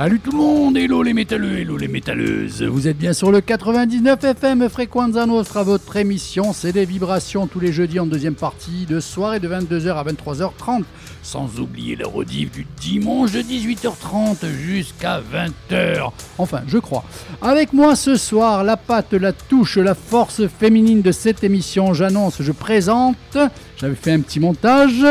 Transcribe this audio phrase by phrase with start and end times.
[0.00, 2.62] Salut tout le monde, hello les métalleux, hello les métalleuses.
[2.62, 6.54] Vous êtes bien sur le 99 FM Frequenza Nostra, votre émission.
[6.54, 10.84] C'est des vibrations tous les jeudis en deuxième partie de soirée de 22h à 23h30.
[11.22, 16.10] Sans oublier la rediff du dimanche de 18h30 jusqu'à 20h.
[16.38, 17.04] Enfin, je crois.
[17.42, 21.92] Avec moi ce soir, la patte, la touche, la force féminine de cette émission.
[21.92, 23.36] J'annonce, je présente.
[23.76, 25.04] J'avais fait un petit montage.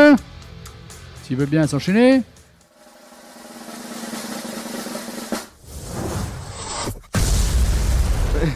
[1.22, 2.22] S'il veut bien s'enchaîner.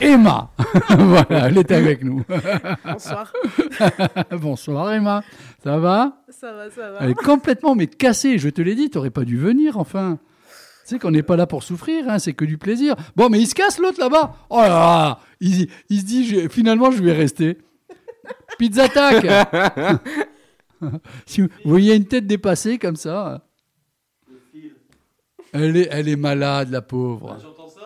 [0.05, 0.51] Emma.
[0.91, 2.23] voilà, elle était avec nous.
[2.85, 3.33] Bonsoir.
[4.31, 5.23] Bonsoir Emma.
[5.63, 6.19] Ça va?
[6.29, 6.99] Ça va, ça va.
[7.01, 10.19] Elle est complètement mais cassée, je te l'ai dit, t'aurais pas dû venir enfin.
[10.87, 12.95] Tu sais qu'on n'est pas là pour souffrir, hein, c'est que du plaisir.
[13.17, 14.35] Bon, mais il se casse l'autre là-bas.
[14.51, 17.57] Oh là là il, il se dit, je- finalement, je vais rester.
[18.59, 19.27] Pizza tac
[21.27, 23.47] Si vous voyez une tête dépassée comme ça.
[25.55, 27.39] Elle est, elle est malade, la pauvre.
[27.41, 27.81] J'entends ça,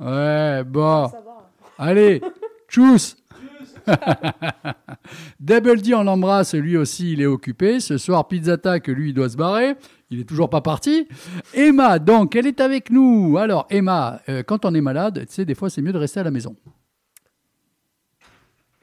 [0.00, 0.06] ouais.
[0.06, 1.08] Ouais, bon.
[1.08, 1.25] Ça va.
[1.78, 2.22] Allez,
[2.68, 3.16] tchuss
[5.40, 7.80] Double D, on l'embrasse, lui aussi, il est occupé.
[7.80, 9.74] Ce soir, Pizza Tac, lui, il doit se barrer.
[10.10, 11.06] Il est toujours pas parti.
[11.54, 13.38] Emma, donc, elle est avec nous.
[13.38, 16.20] Alors, Emma, euh, quand on est malade, tu sais, des fois, c'est mieux de rester
[16.20, 16.56] à la maison.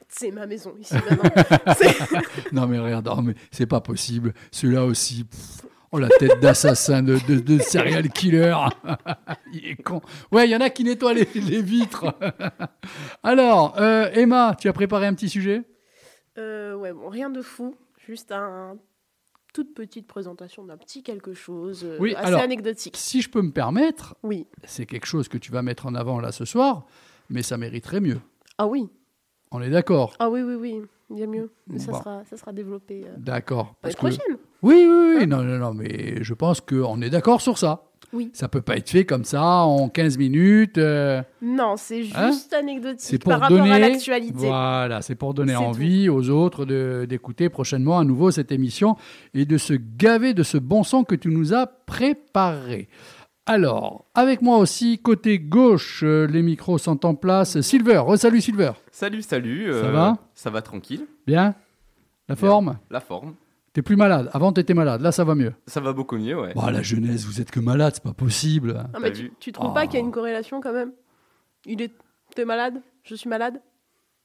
[0.08, 1.30] C'est ma maison ici maintenant.
[2.52, 4.34] Non, mais regarde, oh, mais c'est pas possible.
[4.52, 5.24] Celui-là aussi.
[5.24, 8.56] pff, Oh, la tête d'assassin, de, de, de serial killer.
[9.54, 10.02] il est con.
[10.32, 12.06] Ouais, il y en a qui nettoient les, les vitres.
[13.24, 15.62] Alors, euh, Emma, tu as préparé un petit sujet?
[16.40, 17.76] Euh, ouais, bon, rien de fou.
[18.08, 18.78] Juste un
[19.54, 22.96] toute petite présentation d'un petit quelque chose euh, Oui, assez alors- anecdotique.
[22.98, 24.48] Si je peux me permettre, Oui.
[24.64, 26.88] c'est quelque chose que tu vas mettre en avant là ce soir,
[27.30, 28.20] mais ça mériterait mieux.
[28.58, 28.90] Ah oui.
[29.52, 30.16] On est d'accord?
[30.18, 30.82] Ah oui, oui, oui.
[31.12, 31.52] Bien mieux.
[31.68, 32.00] Mais ça, Bon.
[32.00, 33.76] sera, ça sera développé euh, D'accord.
[33.84, 34.38] l'année que- prochaine.
[34.64, 35.28] Oui, oui, oui.
[35.28, 37.84] Non, non, non, mais je pense qu'on est d'accord sur ça.
[38.14, 38.30] Oui.
[38.34, 40.78] Ça peut pas être fait comme ça en 15 minutes.
[40.78, 43.72] euh, Non, c'est juste Hein c'est anecdotique pour par rapport donner.
[43.72, 44.34] à l'actualité.
[44.48, 48.98] Voilà, c'est pour donner C'est envie aux autres de- d'écouter prochainement à nouveau cette émission
[49.34, 52.88] et de se gaver de ce bon son que tu nous as préparé.
[53.48, 57.60] Alors, avec moi aussi, côté gauche, euh, les micros sont en place.
[57.62, 58.72] Silver, salut Silver.
[58.92, 59.66] Salut, salut.
[59.72, 60.18] Ça euh, va?
[60.36, 61.08] Ça va tranquille.
[61.28, 61.56] Bien?
[62.30, 62.48] La Bien.
[62.48, 62.78] forme?
[62.92, 63.34] La forme.
[63.74, 64.30] T'es plus malade.
[64.34, 65.02] Avant, t'étais malade.
[65.02, 65.54] Là, ça va mieux.
[65.66, 66.54] Ça va beaucoup mieux, ouais.
[66.56, 68.86] Bah, la jeunesse, vous êtes que malade, c'est pas possible.
[68.94, 69.74] Ah, mais tu, tu trouves Oh.
[69.74, 70.92] pas qu'il y a une corrélation quand même?
[71.66, 71.92] Il est.
[72.36, 72.76] T'es malade?
[73.04, 73.60] Je suis malade?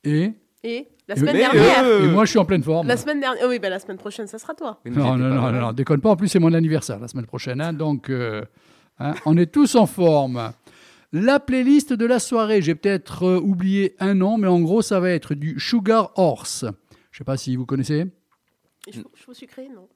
[0.05, 0.33] Et,
[0.65, 0.89] Et?
[1.09, 2.87] La semaine Mais, dernière euh, et moi, je suis en pleine forme.
[2.87, 3.43] La semaine dernière.
[3.45, 4.79] oh oui, bah, la semaine prochaine, ça sera toi.
[4.85, 6.11] Oui, Non, non, non, non, non, déconne pas.
[6.11, 7.61] En plus, c'est mon anniversaire la semaine prochaine.
[7.63, 8.43] hein, donc, euh,
[8.99, 10.53] hein, on est tous en forme.
[11.13, 15.01] La playlist de la soirée, j'ai peut-être euh, oublié un nom, mais en gros, ça
[15.01, 16.67] va être du Sugar Horse.
[17.13, 18.05] Je sais pas si vous connaissez.
[18.87, 18.97] Et
[19.75, 19.89] non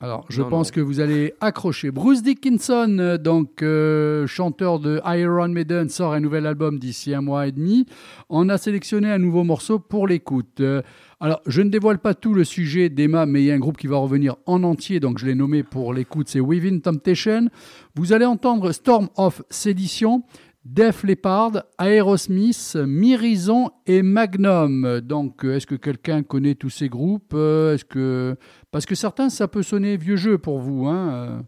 [0.00, 0.74] Alors, je Non, pense non.
[0.76, 1.90] que vous allez accrocher.
[1.90, 7.20] Bruce Dickinson, euh, donc euh, chanteur de Iron Maiden, sort un nouvel album d'ici un
[7.20, 7.86] mois et demi.
[8.28, 10.60] On a sélectionné un nouveau morceau pour l'écoute.
[10.60, 10.82] Euh,
[11.20, 13.76] alors, je ne dévoile pas tout le sujet d'Emma, mais il y a un groupe
[13.76, 17.48] qui va revenir en entier, donc je l'ai nommé pour l'écoute, c'est Within Temptation.
[17.94, 20.22] Vous allez entendre Storm of Sedition,
[20.64, 25.00] Def Leppard, Aerosmith, Mirison et Magnum.
[25.00, 28.36] Donc, euh, est-ce que quelqu'un connaît tous ces groupes Euh, Est-ce que
[28.70, 31.44] parce que certains, ça peut sonner vieux jeu pour vous, hein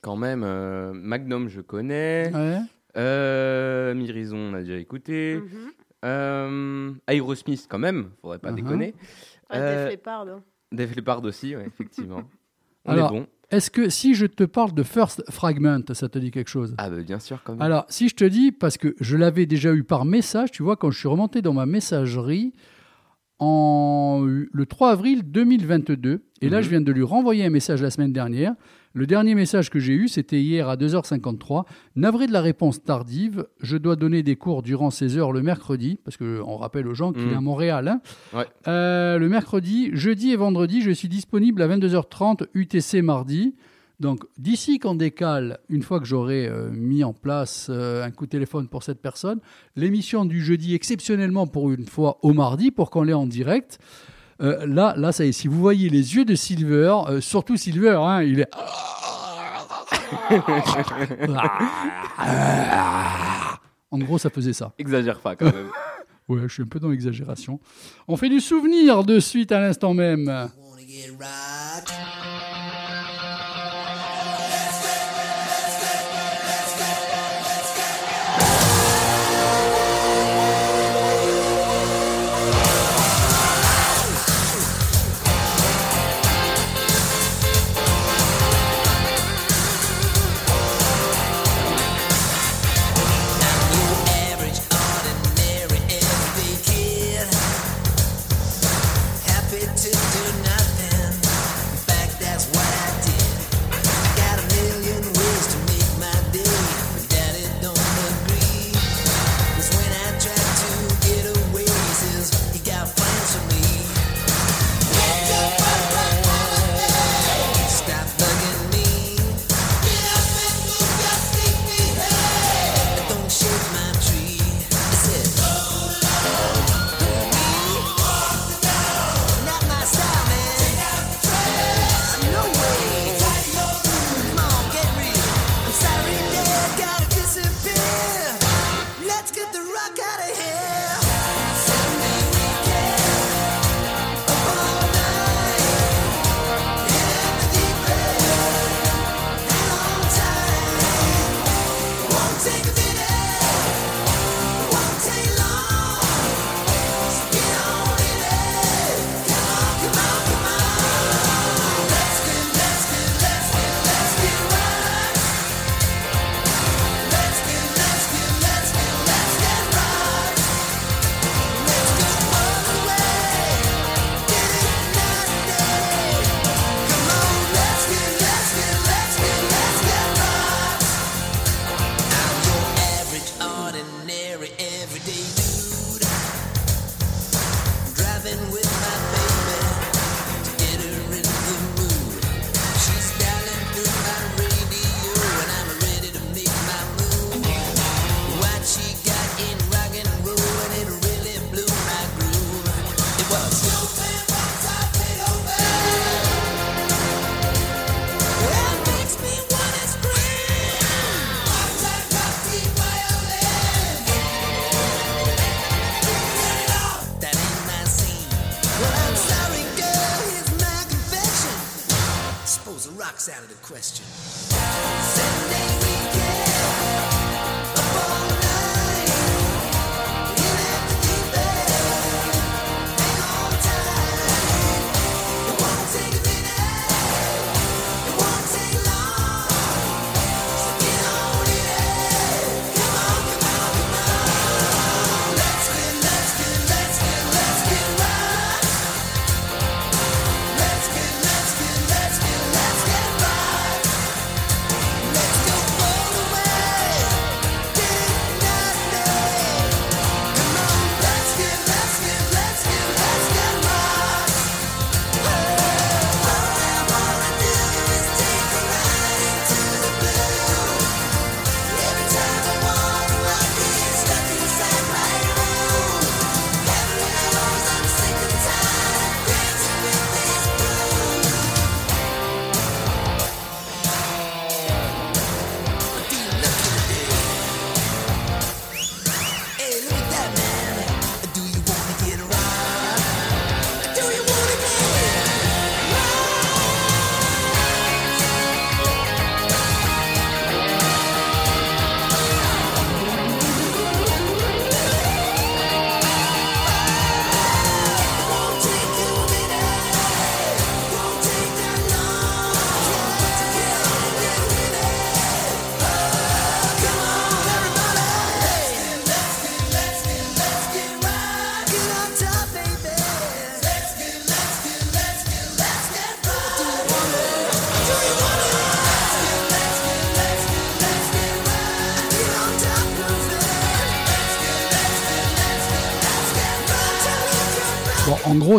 [0.00, 2.30] Quand même, euh, Magnum, je euh, connais.
[2.32, 2.58] ouais.
[2.96, 5.36] Euh, Mirison, on a déjà écouté.
[5.40, 5.70] Mhm.
[6.04, 8.56] Euh, Aerosmith, quand même, faudrait pas Mhm.
[8.56, 8.94] déconner.
[9.50, 10.28] Ah, Euh, Def Leppard.
[10.28, 10.42] hein.
[10.70, 12.22] Def Leppard aussi, ouais, effectivement.
[12.88, 13.26] On Alors- est bon.
[13.50, 16.74] Est-ce que si je te parle de First Fragment, ça te dit quelque chose?
[16.76, 17.62] Ah, bah, bien sûr, quand même.
[17.62, 20.76] Alors, si je te dis, parce que je l'avais déjà eu par message, tu vois,
[20.76, 22.52] quand je suis remonté dans ma messagerie
[23.38, 26.62] en, le 3 avril 2022, et là, Mhm.
[26.64, 28.54] je viens de lui renvoyer un message la semaine dernière.
[28.98, 31.62] Le dernier message que j'ai eu, c'était hier à 2h53.
[31.94, 36.00] Navré de la réponse tardive, je dois donner des cours durant 16 heures le mercredi,
[36.04, 37.86] parce qu'on rappelle aux gens qu'il est à Montréal.
[37.86, 38.00] hein.
[38.36, 38.46] Ouais.
[38.66, 43.54] Euh, le mercredi, jeudi et vendredi, je suis disponible à 22h30 UTC mardi.
[44.00, 48.26] Donc, d'ici qu'on décale, une fois que j'aurai euh, mis en place euh, un coup
[48.26, 49.38] de téléphone pour cette personne,
[49.76, 53.78] l'émission du jeudi, exceptionnellement pour une fois au mardi, pour qu'on l'ait en direct.
[54.40, 57.56] Euh, là, là, ça y est, si vous voyez les yeux de Silver, euh, surtout
[57.56, 58.50] Silver, hein, il est.
[63.90, 64.72] en gros, ça faisait ça.
[64.78, 65.70] Exagère pas, quand même.
[66.28, 67.58] Ouais, je suis un peu dans l'exagération.
[68.06, 70.50] On fait du souvenir de suite à l'instant même.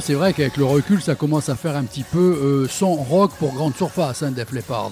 [0.09, 3.29] C'est vrai qu'avec le recul, ça commence à faire un petit peu euh, son rock
[3.37, 4.89] pour grande surface, hein, Def Leppard.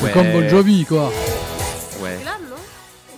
[0.00, 1.10] C'est comme Bon Jovi, quoi.
[2.00, 2.16] Ouais.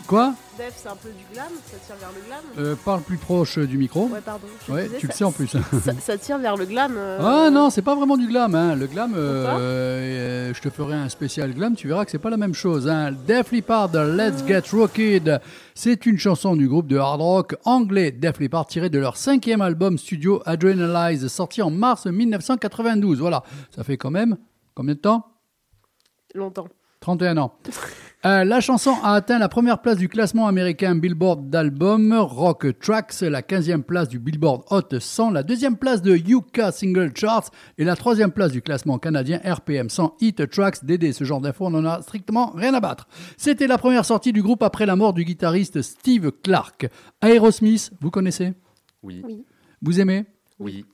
[0.07, 0.33] Quoi?
[0.67, 2.41] Def, c'est un peu du glam, ça tire vers le glam.
[2.59, 4.07] Euh, Parle plus proche du micro.
[4.09, 4.47] Ouais, pardon.
[4.69, 5.47] Ouais, disais, tu le sais en plus.
[5.47, 5.61] Ça,
[6.01, 6.95] ça tire vers le glam.
[6.97, 8.53] euh, Ah non, c'est pas vraiment du glam.
[8.55, 8.75] Hein.
[8.75, 12.31] Le glam, euh, euh, je te ferai un spécial glam, tu verras que c'est pas
[12.31, 12.89] la même chose.
[12.89, 13.13] Hein.
[13.13, 15.41] Def Leppard, Let's Get Rocked,
[15.75, 19.61] c'est une chanson du groupe de hard rock anglais Def Leppard tirée de leur cinquième
[19.61, 23.21] album studio Adrenalize, sorti en mars 1992.
[23.21, 23.45] Voilà,
[23.75, 24.37] ça fait quand même
[24.75, 25.27] combien de temps?
[26.35, 26.67] Longtemps.
[27.01, 27.55] 31 ans.
[28.27, 33.21] Euh, la chanson a atteint la première place du classement américain Billboard d'albums Rock Tracks,
[33.21, 37.85] la 15e place du Billboard Hot 100, la deuxième place de UK Single Charts et
[37.85, 40.85] la troisième place du classement canadien RPM 100 Hit Tracks.
[40.85, 43.07] Dédé, ce genre d'infos, on en a strictement rien à battre.
[43.37, 46.89] C'était la première sortie du groupe après la mort du guitariste Steve Clark.
[47.23, 48.55] Aerosmith, vous connaissez?
[49.05, 49.23] Oui.
[49.25, 49.45] Oui.
[49.83, 50.25] Vous aimez?
[50.59, 50.85] Oui.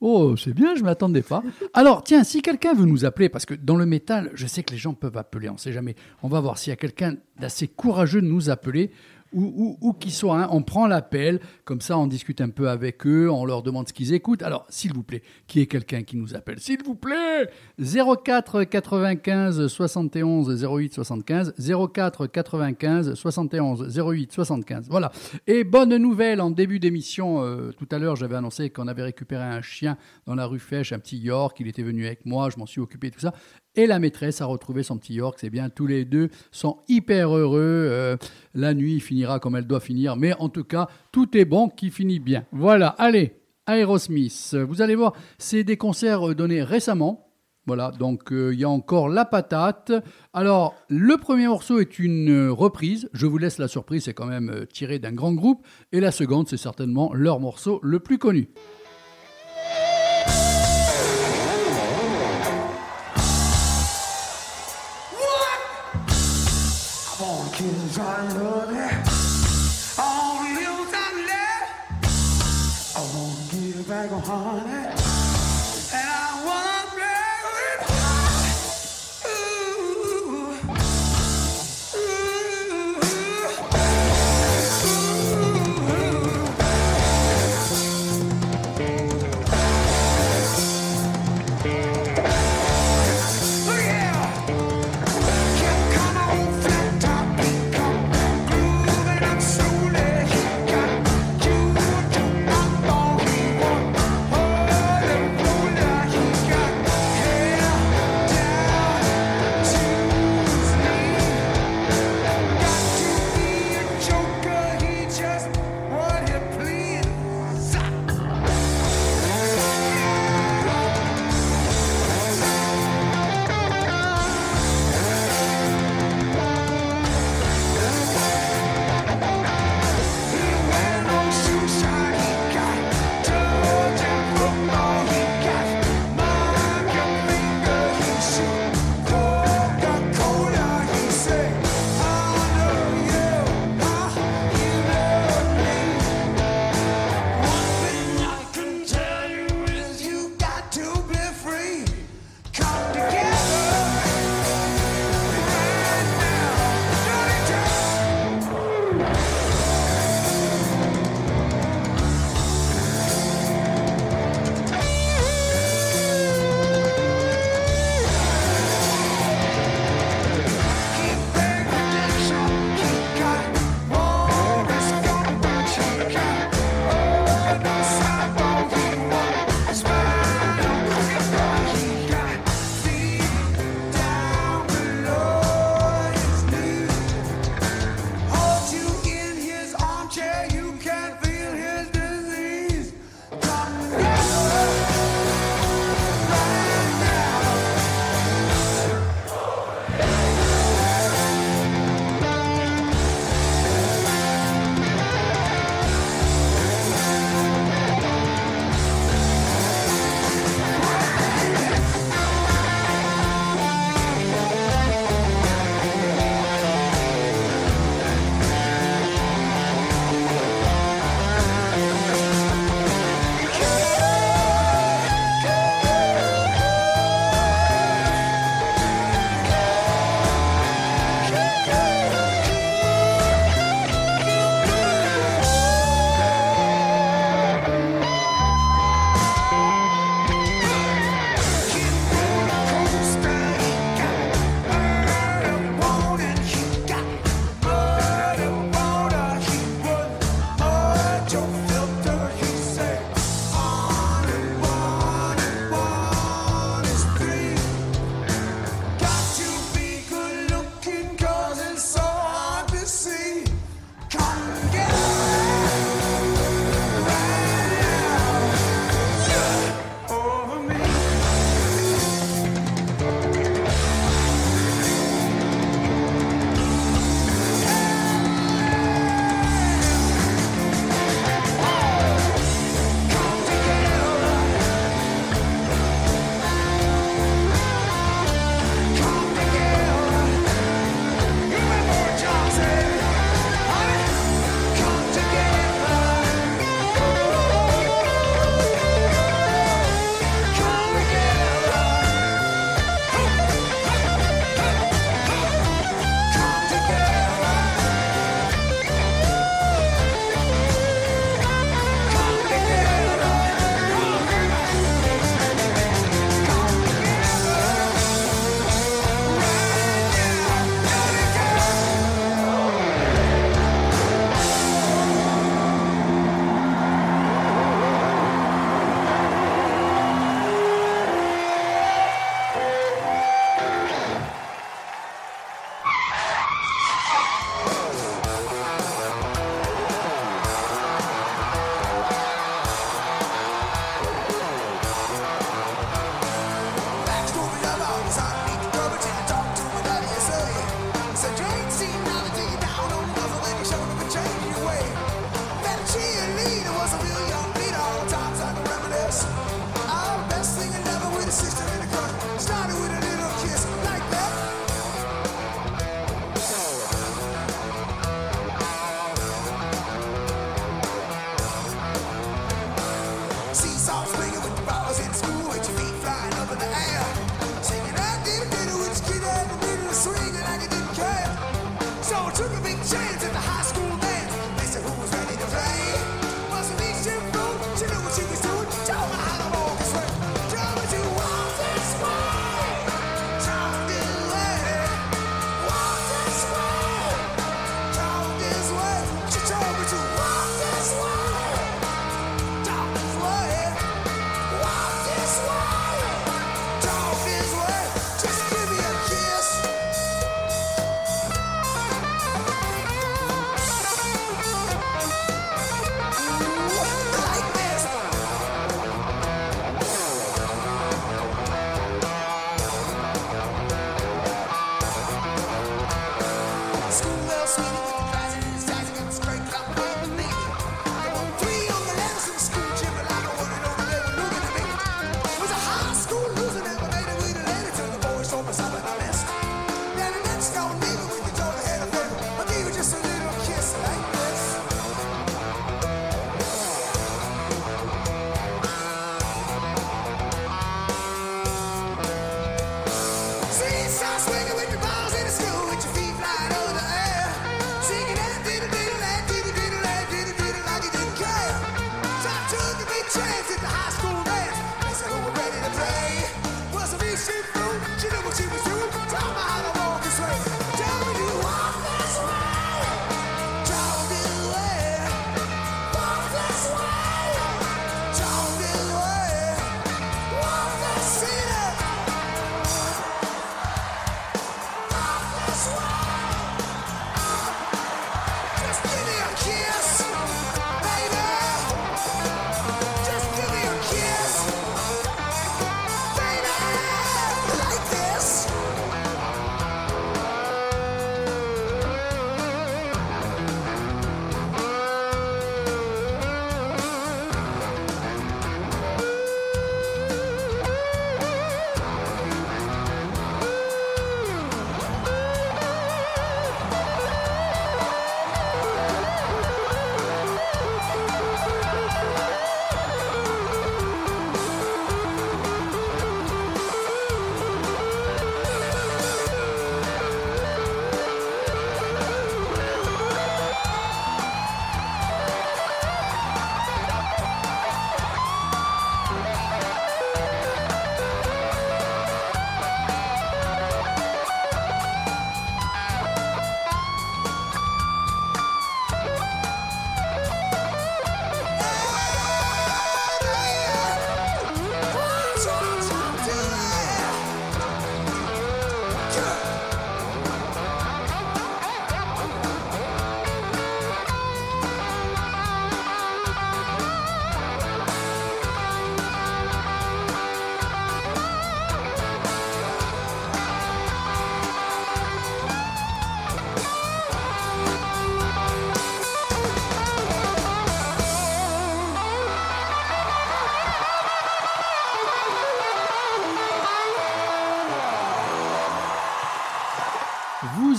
[0.00, 1.42] Oh, c'est bien, je m'attendais pas.
[1.72, 4.72] Alors, tiens, si quelqu'un veut nous appeler, parce que dans le métal, je sais que
[4.72, 5.96] les gens peuvent appeler, on sait jamais.
[6.22, 8.90] On va voir s'il y a quelqu'un d'assez courageux de nous appeler,
[9.32, 12.68] ou, ou, ou qui soit, hein, on prend l'appel, comme ça on discute un peu
[12.68, 14.42] avec eux, on leur demande ce qu'ils écoutent.
[14.42, 16.58] Alors, s'il vous plaît, qui est quelqu'un qui nous appelle?
[16.58, 21.54] S'il vous plaît 04 95 71 08 75,
[21.92, 24.86] 04 95 71 08 75.
[24.88, 25.12] Voilà.
[25.46, 29.42] Et bonne nouvelle, en début d'émission, euh, tout à l'heure, j'avais annoncé qu'on avait récupéré
[29.42, 32.58] un chien dans la rue Fèche, un petit York, il était venu avec moi, je
[32.58, 33.32] m'en suis occupé, tout ça.
[33.76, 37.36] Et la maîtresse a retrouvé son petit York, c'est bien, tous les deux sont hyper
[37.36, 37.60] heureux.
[37.60, 38.16] Euh,
[38.54, 41.90] la nuit finira comme elle doit finir, mais en tout cas, tout est bon qui
[41.90, 42.44] finit bien.
[42.52, 44.56] Voilà, allez, Aerosmith.
[44.66, 47.28] Vous allez voir, c'est des concerts euh, donnés récemment.
[47.66, 49.92] Voilà, donc euh, il y a encore la patate.
[50.32, 53.10] Alors, le premier morceau est une reprise.
[53.12, 55.66] Je vous laisse la surprise, c'est quand même tiré d'un grand groupe.
[55.92, 58.48] Et la seconde, c'est certainement leur morceau le plus connu.
[67.66, 69.05] 心酸了嘞。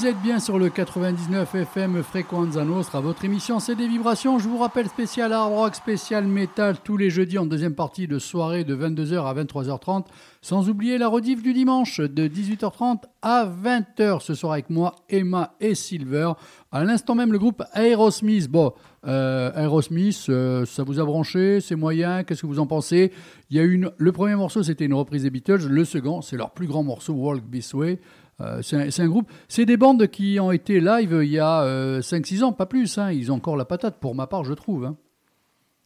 [0.08, 3.02] Êtes bien sur le 99 FM Frequenza Nostra.
[3.02, 4.40] Votre émission, c'est des vibrations.
[4.40, 8.18] Je vous rappelle, spécial hard rock, spécial metal, tous les jeudis en deuxième partie de
[8.18, 10.06] soirée de 22h à 23h30.
[10.42, 14.22] Sans oublier la rediff du dimanche de 18h30 à 20h.
[14.22, 16.32] Ce soir avec moi, Emma et Silver.
[16.72, 18.48] À l'instant même, le groupe Aerosmith.
[18.48, 18.72] Bon,
[19.06, 23.12] euh, Aerosmith, euh, ça vous a branché C'est moyen Qu'est-ce que vous en pensez?
[23.50, 25.68] Il y a une, Le premier morceau, c'était une reprise des Beatles.
[25.68, 28.00] Le second, c'est leur plus grand morceau, Walk This Way.
[28.42, 29.32] Euh, c'est un, groupe.
[29.48, 32.98] C'est des bandes qui ont été live il y a euh, 5-6 ans, pas plus.
[32.98, 33.12] hein.
[33.12, 34.86] Ils ont encore la patate, pour ma part, je trouve.
[34.86, 34.96] hein.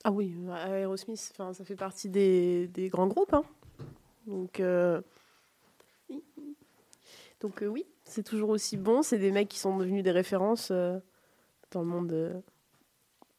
[0.04, 0.34] Ah oui,
[0.68, 3.34] Aerosmith, enfin, ça fait partie des, grands groupes.
[3.34, 3.44] hein.
[4.28, 5.00] Donc, euh,
[6.10, 6.24] oui.
[7.40, 9.02] Donc euh, oui, c'est toujours aussi bon.
[9.02, 10.98] C'est des mecs qui sont devenus des références euh,
[11.72, 12.34] dans le monde, euh,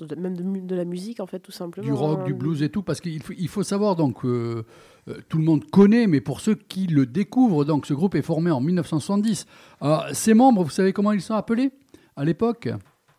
[0.07, 0.37] de- même
[0.67, 1.87] de, la musique, en fait, tout simplement.
[1.87, 2.25] du rock, hein.
[2.25, 4.65] du blues et tout, parce qu'il faut, il faut savoir donc euh,
[5.09, 8.23] euh, tout le monde connaît, mais pour ceux qui le découvrent, donc ce groupe est
[8.23, 9.47] formé en 1970.
[9.81, 11.71] Alors, ses membres, vous savez comment ils sont appelés?
[12.17, 12.69] À l'époque?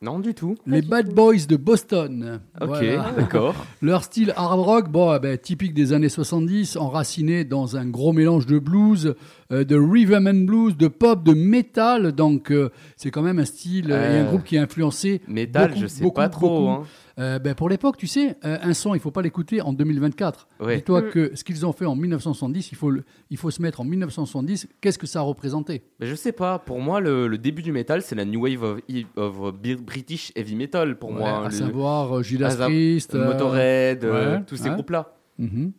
[0.04, 0.56] Non, du tout.
[0.68, 1.14] Les Bad.
[1.14, 2.42] Boys de Boston.
[2.60, 3.12] Ok, Voilà.
[3.18, 3.56] d'accord.
[3.82, 8.12] Leur style hard rock, bon, eh ben, typique des années 70, enraciné dans un gros
[8.12, 9.16] mélange de blues,
[9.54, 12.12] euh, de rhythm and blues, de pop, de metal.
[12.12, 15.22] Donc, euh, c'est quand même un style euh, et un groupe qui a influencé.
[15.30, 16.50] Métal, beaucoup, je sais beaucoup, pas trop.
[16.50, 16.70] beaucoup.
[16.70, 16.84] hein.
[17.20, 20.48] Euh, ben, pour l'époque, tu sais, euh, un son, il faut pas l'écouter en 2024.
[20.60, 20.78] Ouais.
[20.78, 21.10] Dis-toi Mm.
[21.12, 23.84] que ce qu'ils ont fait en 1970, il faut, le- il faut se mettre en
[23.84, 24.68] 1970.
[24.82, 25.84] Qu'est-ce que ça a représenté?
[26.00, 28.64] Mais je sais pas, pour moi, le, le début du métal, c'est la new wave
[28.64, 28.80] of,
[29.16, 31.46] of Bi- British heavy metal, pour Ouais, moi.
[31.46, 33.14] À Le- savoir euh, Judas Priest.
[33.14, 34.74] euh, Motorhead, euh, ouais, tous ces ouais.
[34.74, 35.14] groupes-là.
[35.38, 35.72] mhm.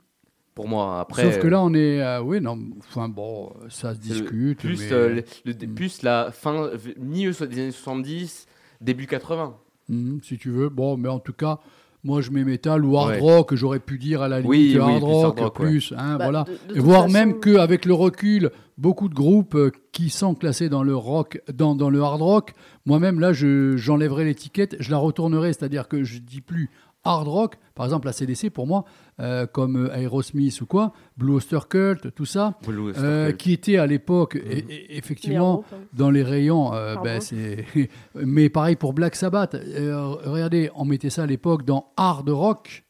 [0.54, 1.24] Pour moi, après.
[1.24, 2.00] Sauf que là, on est.
[2.00, 4.60] euh, oui, non, enfin bon, euh, ça se discute.
[4.60, 5.74] Plus, mais- euh, le- le- Mm.
[5.74, 8.46] plus la fin, milieu des années 70,
[8.80, 9.56] début 80.
[9.88, 10.68] Mhm, si tu veux.
[10.68, 11.58] Bon, mais en tout cas,
[12.02, 13.18] moi je mets métal ou hard Ouais.
[13.20, 15.66] rock, j'aurais pu dire à la limite Oui, oui, hard, plus rock, hard rock, ouais.
[15.66, 16.44] plus, hein, Bah, voilà.
[16.44, 20.10] de- de Et toute voire façon- même qu'avec le recul, beaucoup de groupes euh, qui
[20.10, 22.52] sont classés dans le rock, dans, dans le hard rock,
[22.86, 26.70] moi-même là, je, j'enlèverai l'étiquette, je la retournerai, c'est-à-dire que je dis plus
[27.04, 28.84] hard rock, par exemple la CDC pour moi,
[29.20, 33.36] euh, comme euh, Aerosmith ou quoi, Blue Oyster Cult, tout ça, euh, Cult.
[33.36, 35.76] qui était à l'époque, et- et- Mais effectivement, hein.
[35.92, 37.64] dans les rayons, euh, ben, c'est.
[38.14, 39.54] Mais pareil pour Black Sabbath.
[39.54, 42.84] Euh, regardez, on mettait ça à l'époque dans hard rock.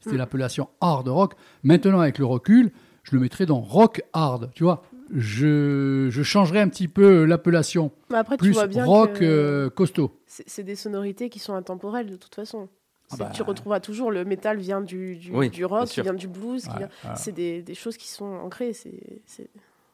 [0.00, 0.18] C'était Mm.
[0.18, 1.34] l'appellation hard rock.
[1.62, 4.50] Maintenant, avec le recul, je le mettrais dans rock hard.
[4.54, 4.82] Tu vois,
[5.14, 7.92] je, je changerais un petit peu l'appellation.
[8.10, 10.18] Mais après, tu Plus vois bien rock que euh, costaud.
[10.26, 12.68] c'est c'est des sonorités qui sont intemporelles de toute façon.
[13.10, 13.30] Ah C'est- bah.
[13.34, 16.28] Tu retrouveras toujours le métal vient du, du, Oui, du bien rock, qui vient du
[16.28, 18.72] blues, Ouais, vient- c'est des, des choses qui sont ancrées.
[18.72, 19.50] C'est c'est-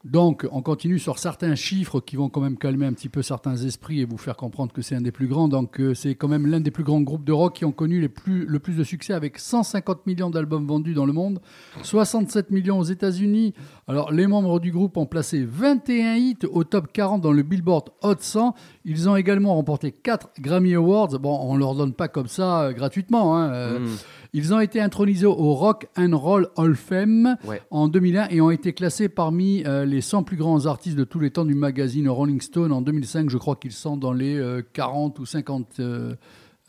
[0.08, 3.56] Donc, on continue sur certains chiffres qui vont quand même calmer un petit peu certains
[3.56, 5.48] esprits et vous faire comprendre que c'est un des plus grands.
[5.48, 8.00] Donc, euh, c'est quand même l'un des plus grands groupes de rock qui ont connu
[8.00, 11.40] le plus de succès avec 150 millions d'albums vendus dans le monde,
[11.82, 13.52] 67 millions aux États-Unis.
[13.88, 17.90] Alors, les membres du groupe ont placé 21 hits au top 40 dans le Billboard
[18.02, 18.54] Hot 100.
[18.84, 21.18] Ils ont également remporté 4 Grammy Awards.
[21.18, 23.36] Bon, on leur donne pas comme ça euh, gratuitement.
[23.36, 23.96] hein, euh, Mm.
[24.38, 27.62] Ils ont été intronisés au Rock and Roll Hall of Fame Ouais.
[27.70, 31.18] en 2001 et ont été classés parmi euh, les 100 plus grands artistes de tous
[31.20, 33.30] les temps du magazine Rolling Stone en 2005.
[33.30, 36.14] Je crois qu'ils sont dans les euh, 40 ou 50, euh,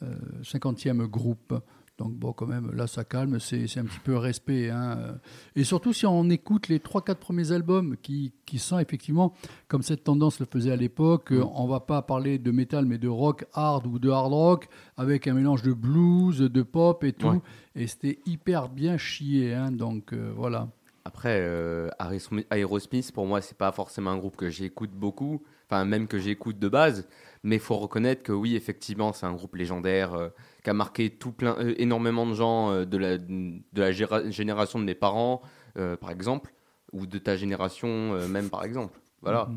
[0.01, 0.05] euh,
[0.43, 1.55] 50e groupe.
[1.97, 4.69] Donc bon, quand même, là, ça calme, c'est c'est un petit peu respect.
[4.69, 5.17] hein.
[5.55, 9.33] Et surtout, si on écoute les 3-4 premiers albums qui, qui sont effectivement,
[9.67, 12.99] comme cette tendance le faisait à l'époque, euh, on va pas parler de métal, mais
[12.99, 17.13] de rock hard ou de hard rock, avec un mélange de blues, de pop et
[17.13, 17.27] tout.
[17.29, 17.41] Ouais.
[17.75, 19.55] Et c'était hyper bien chié.
[19.55, 19.71] hein.
[19.71, 20.67] donc euh, voilà.
[21.03, 25.85] Après, euh, Aerosmith, Aerosmith, pour moi, c'est pas forcément un groupe que j'écoute beaucoup, enfin
[25.85, 27.07] même que j'écoute de base,
[27.43, 30.29] mais il faut reconnaître que oui, effectivement, c'est un groupe légendaire euh,
[30.63, 34.29] qui a marqué tout plein, euh, énormément de gens euh, de la, de la géra-
[34.29, 35.41] génération de mes parents,
[35.77, 36.53] euh, par exemple,
[36.93, 38.99] ou de ta génération euh, même, par exemple.
[39.21, 39.49] Voilà.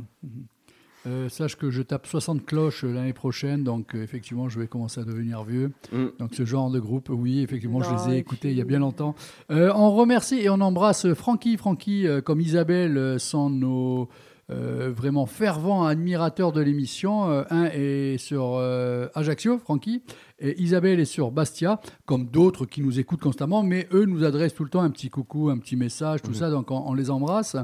[1.06, 4.66] Euh, sache que je tape 60 cloches euh, l'année prochaine, donc euh, effectivement, je vais
[4.66, 5.72] commencer à devenir vieux.
[6.18, 8.64] Donc ce genre de groupe, oui, effectivement, je les ai et écoutés il y a
[8.64, 9.14] bien longtemps.
[9.50, 11.56] Euh, on remercie et on embrasse Francky.
[11.56, 14.10] Francky, euh, comme Isabelle, euh, sont nos
[14.50, 17.30] euh, vraiment fervents admirateurs de l'émission.
[17.30, 20.02] Euh, un est sur euh, Ajaccio, Francky,
[20.38, 24.54] et Isabelle est sur Bastia, comme d'autres qui nous écoutent constamment, mais eux nous adressent
[24.54, 27.10] tout le temps un petit coucou, un petit message, tout ça, donc on, on les
[27.10, 27.56] embrasse.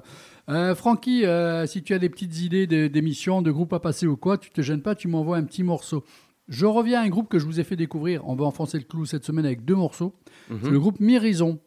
[0.77, 1.25] Francky,
[1.67, 4.61] si tu as des petites idées d'émissions, de groupes à passer ou quoi, tu te
[4.61, 6.05] gênes pas, tu m'envoies un petit morceau.
[6.49, 8.23] Je reviens à un groupe que je vous ai fait découvrir.
[8.29, 10.15] On va enfoncer le clou cette semaine avec deux morceaux.
[10.51, 10.61] Mhm.
[10.63, 11.59] C'est le groupe Mérison.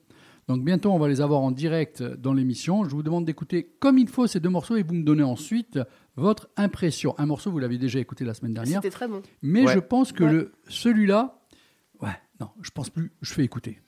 [0.49, 2.83] Donc bientôt, on va les avoir en direct dans l'émission.
[2.83, 5.79] Je vous demande d'écouter comme il faut ces deux morceaux et vous me donnez ensuite
[6.15, 7.13] votre impression.
[7.19, 8.81] Un morceau, vous l'avez déjà écouté la semaine dernière.
[8.81, 9.21] C'était très bon.
[9.43, 9.73] Mais Ouais.
[9.75, 10.31] je pense que Ouais.
[10.33, 11.39] le, celui-là,
[12.01, 12.09] ouais,
[12.41, 13.79] non, je pense plus, je fais écouter.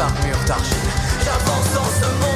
[0.00, 0.76] Armures d'argile.
[1.22, 2.29] J'avance dans ce monde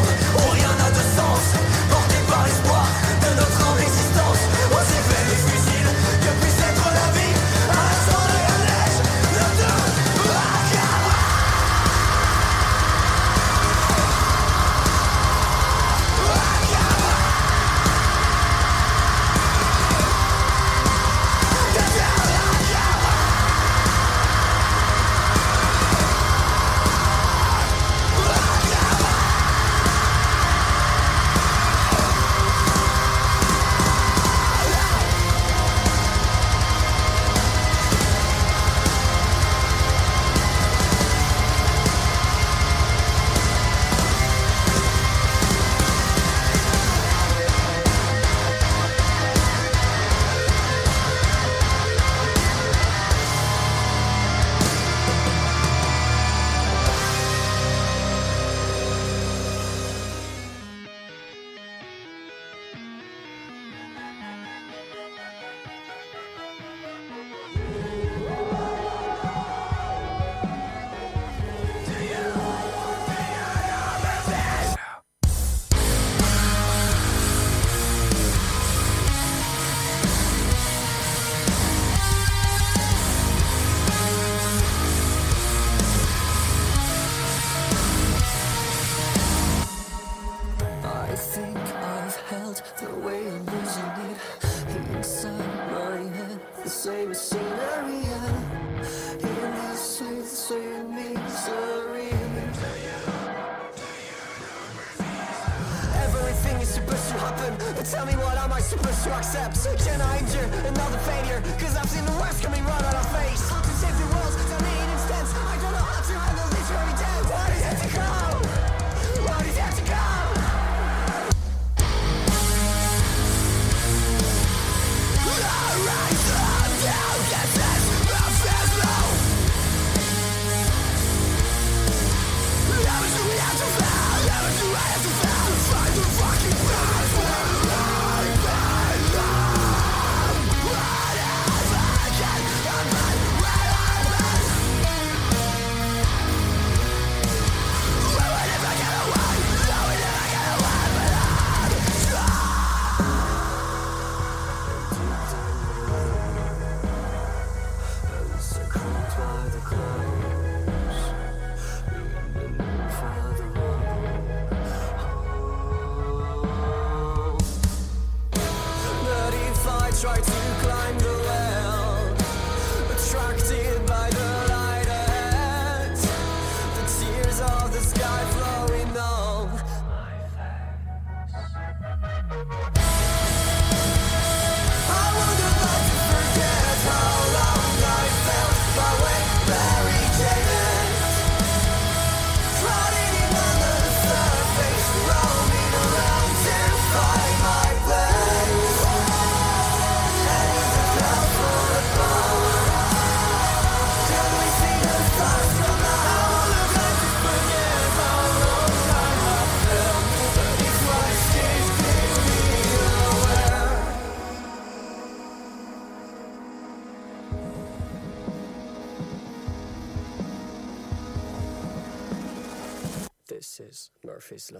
[223.54, 224.58] This is Murphy's Law.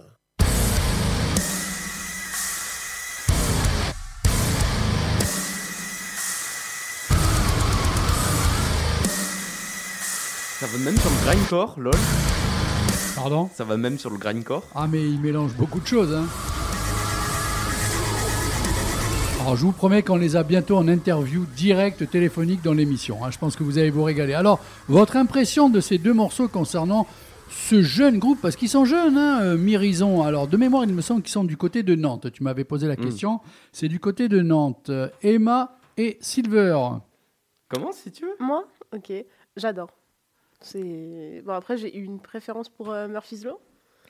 [10.59, 11.93] Ça va même sur le grindcore, lol.
[13.15, 13.49] Pardon?
[13.53, 14.63] Ça va même sur le grindcore.
[14.73, 16.13] Ah, mais il mélange beaucoup de choses.
[16.13, 16.25] Hein.
[19.41, 23.25] Alors, je vous promets qu'on les a bientôt en interview directe téléphonique dans l'émission.
[23.25, 23.31] hein.
[23.31, 24.35] Je pense que vous allez vous régaler.
[24.35, 27.05] Alors, votre impression de ces deux morceaux concernant
[27.49, 30.23] ce jeune groupe, parce qu'ils sont jeunes, hein, euh, Myrison.
[30.23, 32.31] Alors, de mémoire, il me semble qu'ils sont du côté de Nantes.
[32.31, 33.39] Tu m'avais posé la question.
[33.71, 34.89] C'est du côté de Nantes.
[34.89, 36.77] Euh, Emma et Silver.
[37.69, 38.35] Comment, si tu veux?
[38.39, 39.11] Moi, ok,
[39.55, 39.89] j'adore.
[40.61, 41.53] C'est bon.
[41.53, 43.59] Après, j'ai eu une préférence pour euh, Murphy's Law.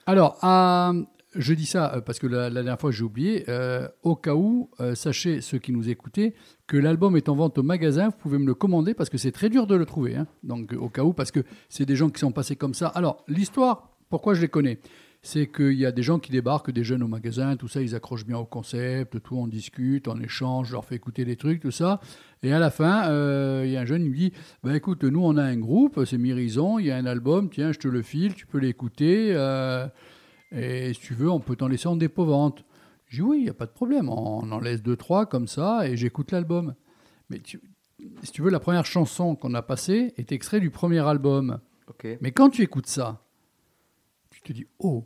[0.06, 0.92] Alors, à-
[1.34, 3.44] je dis ça euh, parce que la, dernière fois j'ai oublié.
[3.48, 6.34] euh, au cas où, euh, sachez ceux qui nous écoutaient
[6.66, 8.08] que l'album est en vente au magasin.
[8.08, 10.16] Vous pouvez me le commander parce que c'est très dur de le trouver.
[10.16, 10.26] hein.
[10.42, 12.88] Donc, au cas où, parce que c'est des gens qui sont passés comme ça.
[12.88, 14.80] Alors, l'histoire, pourquoi je les connais?
[15.22, 17.96] C'est qu'il y a des gens qui débarquent, des jeunes au magasin, tout ça, ils
[17.96, 21.60] accrochent bien au concept, tout, on discute, on échange, je leur fais écouter des trucs,
[21.60, 22.00] tout ça.
[22.44, 23.06] Et à la fin,
[23.64, 26.04] il y a un jeune, il me dit bah, écoute, nous, on a un groupe,
[26.04, 29.32] c'est Myrison, il y a un album, tiens, je te le file, tu peux l'écouter.
[30.52, 32.64] Et si tu veux, on peut t'en laisser en dépôt-vente.
[33.06, 35.46] Je dis oui, il n'y a pas de problème, on en laisse deux, trois comme
[35.46, 36.74] ça, et j'écoute l'album.
[37.30, 37.60] Mais tu-
[38.22, 41.60] si tu veux, la première chanson qu'on a passée est extrait du premier album.
[42.20, 43.22] Mais quand tu écoutes ça,
[44.30, 45.04] tu te dis oh,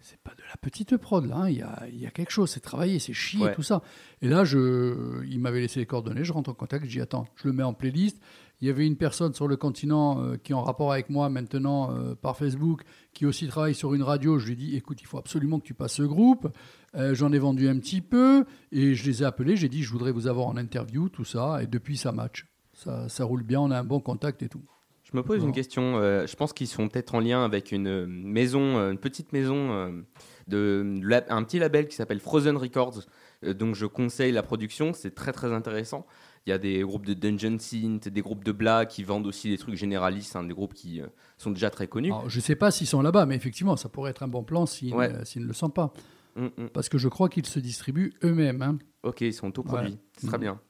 [0.00, 2.30] c'est pas de la petite prod là, hein, il y, a, il y a quelque
[2.30, 3.54] chose, c'est travaillé, c'est chier, Ouais.
[3.54, 3.82] tout ça.
[4.22, 7.26] Et là, je, il m'avait laissé les coordonnées, je rentre en contact, je dis attends,
[7.34, 8.20] je le mets en playlist.
[8.62, 11.28] Il y avait une personne sur le continent euh, qui est en rapport avec moi
[11.28, 12.82] maintenant euh, par Facebook,
[13.12, 14.38] qui aussi travaille sur une radio.
[14.38, 16.48] Je lui ai dit écoute, il faut absolument que tu passes ce groupe.
[16.94, 19.56] Euh, J'en ai vendu un petit peu et je les ai appelés.
[19.56, 21.62] J'ai dit je voudrais vous avoir en interview, tout ça.
[21.62, 22.46] Et depuis, ça match.
[22.72, 24.62] Ça, ça roule bien, on a un bon contact et tout.
[25.04, 26.00] Je me pose une question.
[26.00, 30.04] je pense qu'ils sont peut-être en lien avec une maison, une petite maison,
[30.48, 33.04] de, un petit label qui s'appelle Frozen Records.
[33.42, 36.06] donc je conseille la production, c'est très très intéressant.
[36.46, 39.50] Il y a des groupes de Dungeon Synth, des groupes de Bla qui vendent aussi
[39.50, 41.06] des trucs généralistes, hein, des groupes qui euh,
[41.38, 42.12] sont déjà très connus.
[42.12, 44.44] Alors, je ne sais pas s'ils sont là-bas, mais effectivement, ça pourrait être un bon
[44.44, 45.12] plan s'ils Ouais.
[45.12, 45.92] ne- s'ils ne le sont pas.
[46.36, 46.68] Mm, mm.
[46.72, 48.62] Parce que je crois qu'ils se distribuent eux-mêmes.
[48.62, 48.78] hein.
[49.02, 49.98] Ok, ils sont autoproduits, Ouais.
[50.18, 50.40] c'est très Mm.
[50.40, 50.60] bien.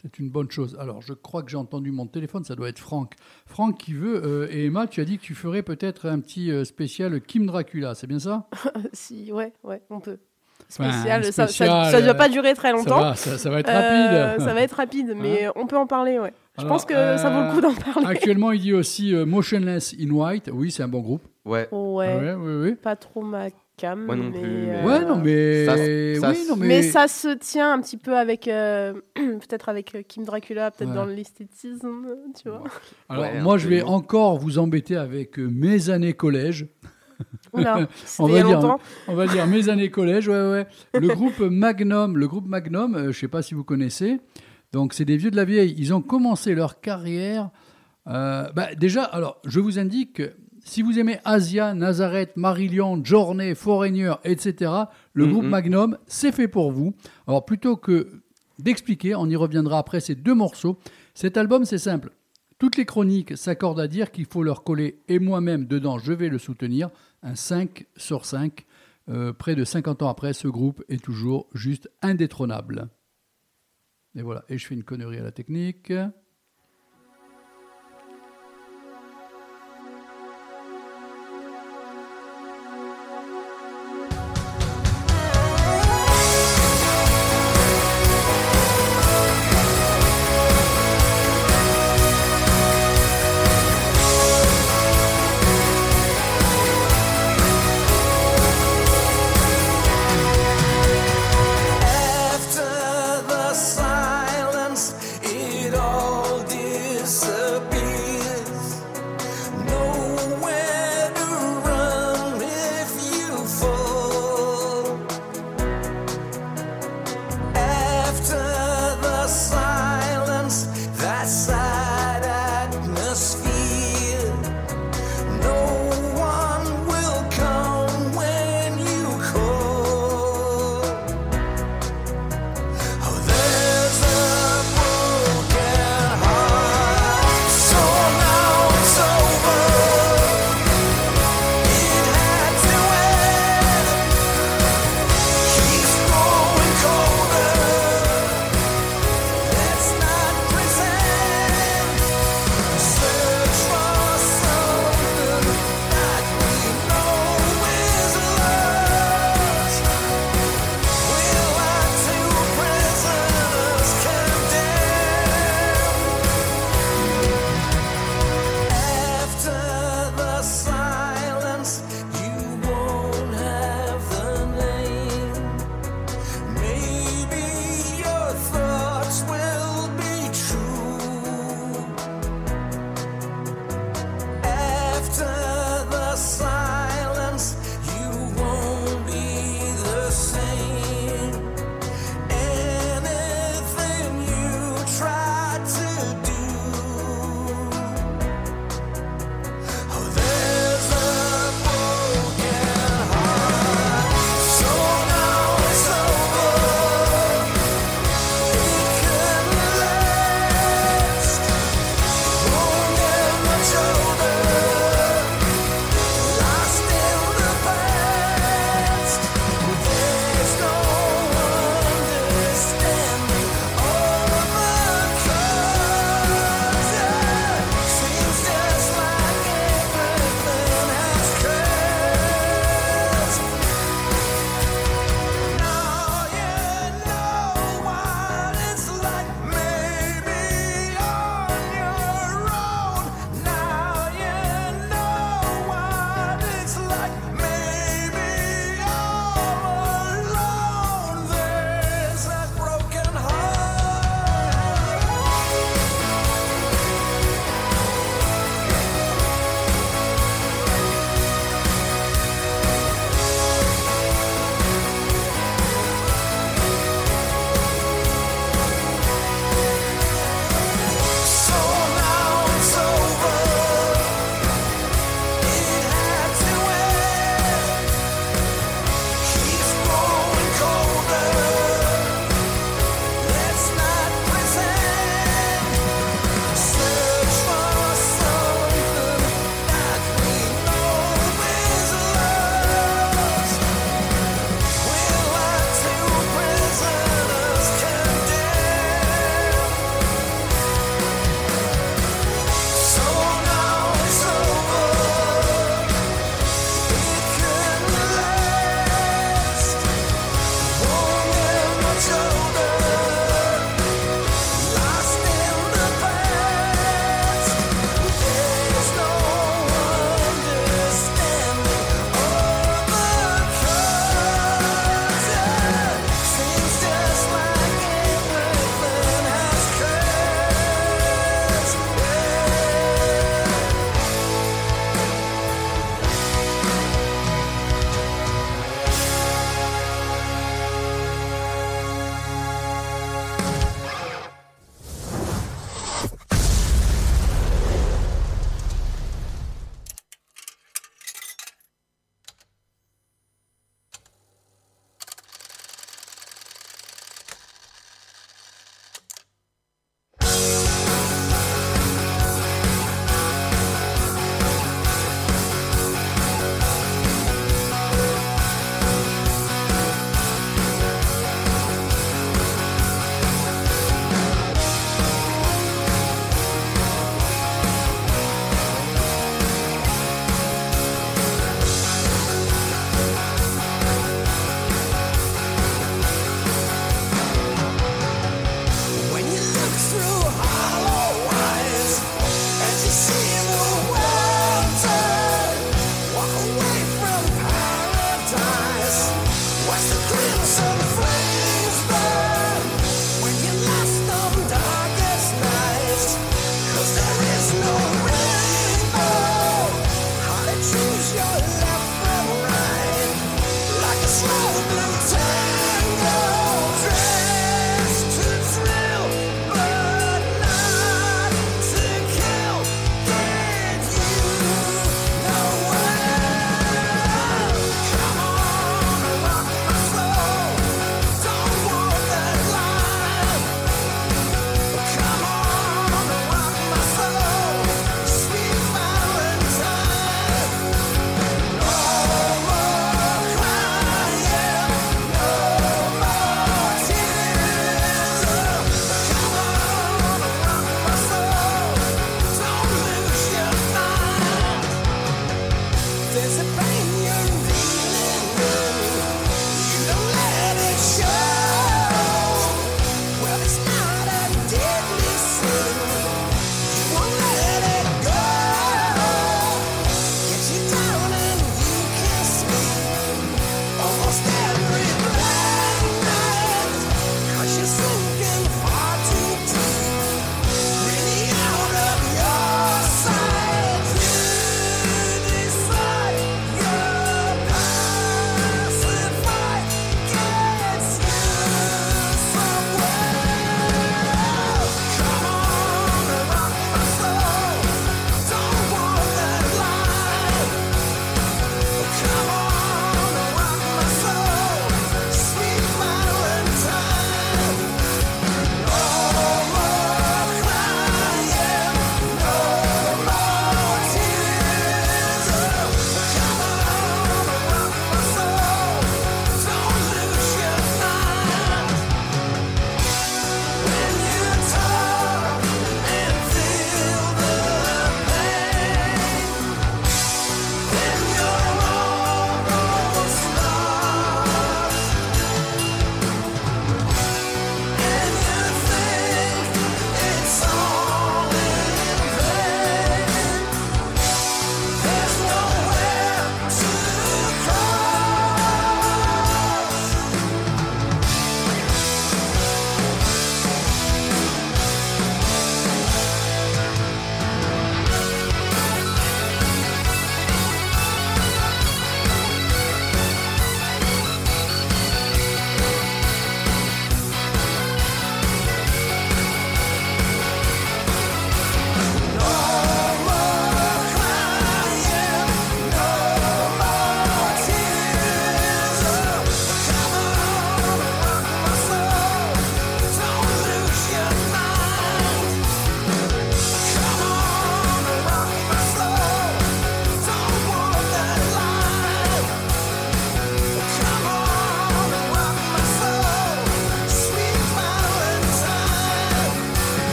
[0.00, 0.76] C'est une bonne chose.
[0.80, 3.16] Alors, je crois que j'ai entendu mon téléphone, ça doit être Franck.
[3.46, 6.50] Franck qui veut, euh, et Emma, tu as dit que tu ferais peut-être un petit
[6.52, 8.48] euh, spécial Kim Dracula, c'est bien ça?
[8.94, 10.18] Si, ouais, ouais, on peut.
[10.68, 13.00] Spécial, ça, ça, spécial, ça ne euh, doit pas durer très ça longtemps.
[13.00, 14.44] va, ça, ça va être Euh, rapide.
[14.46, 16.32] ça va être rapide, mais on peut en parler, ouais.
[16.58, 18.06] Je Alors, pense que ça vaut le coup d'en parler.
[18.06, 20.50] Actuellement, il dit aussi euh, Motionless in White.
[20.52, 21.22] Oui, c'est un bon groupe.
[21.44, 22.74] Ouais, Ouais, Ouais, oui.
[22.74, 23.46] pas trop ma
[23.78, 24.04] cam.
[24.04, 25.64] Moi non mais, plus, mais- euh, Ouais, non, mais.
[25.64, 25.76] Ça,
[26.20, 26.66] ça, oui, non, mais.
[26.68, 30.90] Mais ça se tient un petit peu avec, euh, peut-être avec euh, Kim Dracula, peut-être
[30.90, 30.94] Ouais.
[30.96, 32.04] dans l'esthétisme,
[32.40, 32.62] tu vois.
[33.08, 36.66] Alors, Ouais, moi, je vais encore vous embêter avec euh, mes années collège.
[37.52, 37.88] Oula,
[38.18, 38.80] On va dire, longtemps.
[39.08, 40.66] On va dire mes années collège, ouais, ouais.
[40.94, 44.20] Le groupe Magnum, le groupe Magnum, euh, je sais pas si vous connaissez.
[44.72, 45.74] Donc, c'est des vieux de la vieille.
[45.78, 47.50] Ils ont commencé leur carrière.
[48.08, 50.32] euh, bah, déjà, alors, je vous indique, que
[50.64, 54.70] si vous aimez Asia, Nazareth, Marillion, Journey, Foreigner, etc.,
[55.12, 55.32] le Mhm.
[55.32, 56.94] groupe Magnum, c'est fait pour vous.
[57.26, 58.08] Alors, plutôt que
[58.58, 60.78] d'expliquer, on y reviendra après ces deux morceaux.
[61.14, 62.10] Cet album, c'est simple.
[62.58, 66.28] Toutes les chroniques s'accordent à dire qu'il faut leur coller, et moi-même dedans, je vais
[66.28, 66.90] le soutenir,
[67.22, 68.66] un 5 sur 5.
[69.08, 72.88] Euh, près de 50 ans après, ce groupe est toujours juste indétrônable.
[74.14, 75.92] Et voilà, et je fais une connerie à la technique.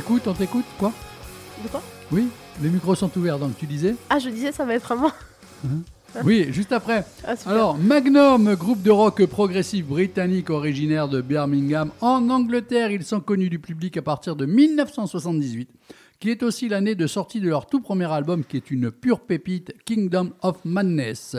[0.00, 0.94] T'écoute, on t'écoute Quoi
[1.62, 2.28] De quoi Oui,
[2.62, 5.12] les micros sont ouverts, donc tu disais Ah, je disais, ça va être à moi.
[6.24, 7.04] Oui, juste après.
[7.22, 7.34] Ah.
[7.44, 13.50] Alors, Magnum, groupe de rock progressif britannique originaire de Birmingham, en Angleterre, ils sont connus
[13.50, 15.68] du public à partir de 1978,
[16.18, 19.20] qui est aussi l'année de sortie de leur tout premier album, qui est une pure
[19.20, 21.36] pépite, Kingdom of Madness.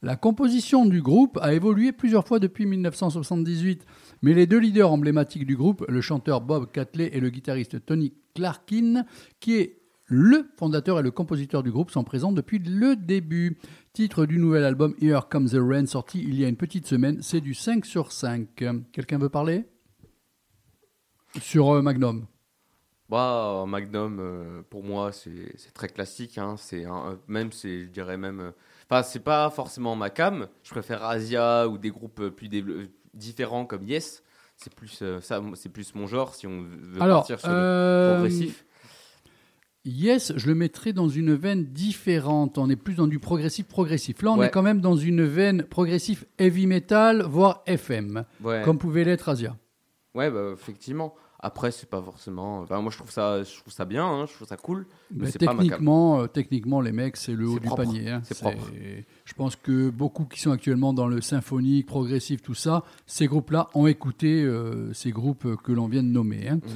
[0.00, 3.84] La composition du groupe a évolué plusieurs fois depuis 1978,
[4.22, 8.14] mais les deux leaders emblématiques du groupe, le chanteur Bob Catley et le guitariste Tony
[8.34, 9.04] Clarkin,
[9.40, 9.74] qui est
[10.10, 13.58] le fondateur et le compositeur du groupe, sont présents depuis le début.
[13.92, 17.20] Titre du nouvel album Here Comes the Rain, sorti il y a une petite semaine,
[17.20, 18.48] c'est du 5 sur 5.
[18.92, 19.66] Quelqu'un veut parler?
[21.40, 22.26] Sur euh, Magnum.
[23.10, 26.38] Bah, Magnum, euh, pour moi, c'est très classique.
[26.38, 26.56] Hein.
[26.58, 28.40] C'est un- même, je dirais même.
[28.40, 28.50] euh,
[28.90, 30.46] Enfin, c'est pas forcément ma cam.
[30.62, 32.88] Je préfère Asia ou des groupes euh, plus dévelop-
[33.18, 34.22] différents comme Yes.
[34.56, 37.54] C'est plus euh, ça, c'est plus mon genre si on veut Alors, partir sur le
[37.54, 38.64] euh, progressif.
[39.84, 42.58] Yes, je le mettrais dans une veine différente.
[42.58, 44.20] On est plus dans du progressif progressif.
[44.22, 44.46] Là, on Ouais.
[44.46, 48.62] est quand même dans une veine progressif heavy metal, voire FM, Ouais.
[48.64, 49.56] comme pouvait l'être Asia.
[50.14, 51.14] Ouais, bah, effectivement.
[51.40, 52.60] Après, c'est pas forcément.
[52.62, 54.04] Enfin, moi, je trouve ça, je trouve ça bien.
[54.04, 54.86] hein, Je trouve ça cool.
[55.12, 55.68] Mais Mais c'est pas ma cam.
[55.68, 58.10] techniquement, euh, techniquement, les mecs, c'est le haut du panier.
[58.10, 58.22] hein.
[58.24, 58.70] c'est propre.
[59.24, 63.68] Je pense que beaucoup qui sont actuellement dans le symphonique, progressif, tout ça, ces groupes-là
[63.74, 66.48] ont écouté euh, ces groupes que l'on vient de nommer.
[66.48, 66.56] hein.
[66.56, 66.70] Mhm.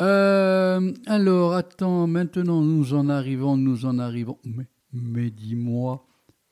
[0.00, 4.38] Euh, alors, attends, maintenant nous en arrivons, nous en arrivons.
[4.44, 6.04] Mais, mais dis-moi.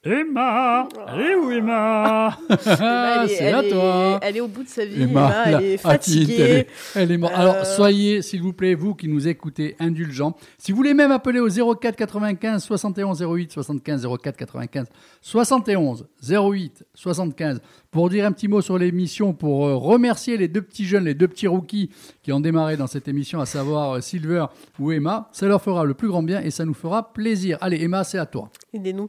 [0.07, 4.69] Emma Elle est où Emma est- C'est à est- toi Elle est au bout de
[4.69, 5.03] sa vie.
[5.03, 6.35] Emma, elle est fatiguée.
[6.39, 7.33] elle est, elle est morte.
[7.35, 10.37] Euh, Alors, soyez, s'il vous plaît, vous qui nous écoutez, indulgents.
[10.59, 14.87] Si vous voulez même appeler au 04 95 71 08 75 04 95
[15.23, 20.61] 71 08 75 pour dire un petit mot sur l'émission, pour euh, remercier les deux
[20.63, 21.91] petits jeunes, les deux petits rookies
[22.23, 24.47] qui ont démarré dans cette émission, à savoir euh, Silver
[24.79, 27.57] ou Emma, ça leur fera le plus grand bien et ça nous fera plaisir.
[27.63, 28.51] Allez, Emma, c'est à toi.
[28.75, 29.09] Aidez-nous.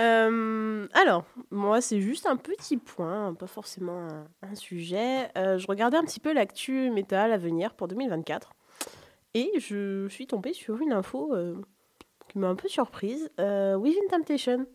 [0.00, 5.28] Euh, alors, moi, c'est juste un petit point, pas forcément un, un sujet.
[5.38, 8.52] Euh, je regardais un petit peu l'actu métal à venir pour 2024
[9.34, 11.56] et je suis tombée sur une info euh,
[12.28, 13.30] qui m'a un peu surprise.
[13.38, 14.66] Within Temptation,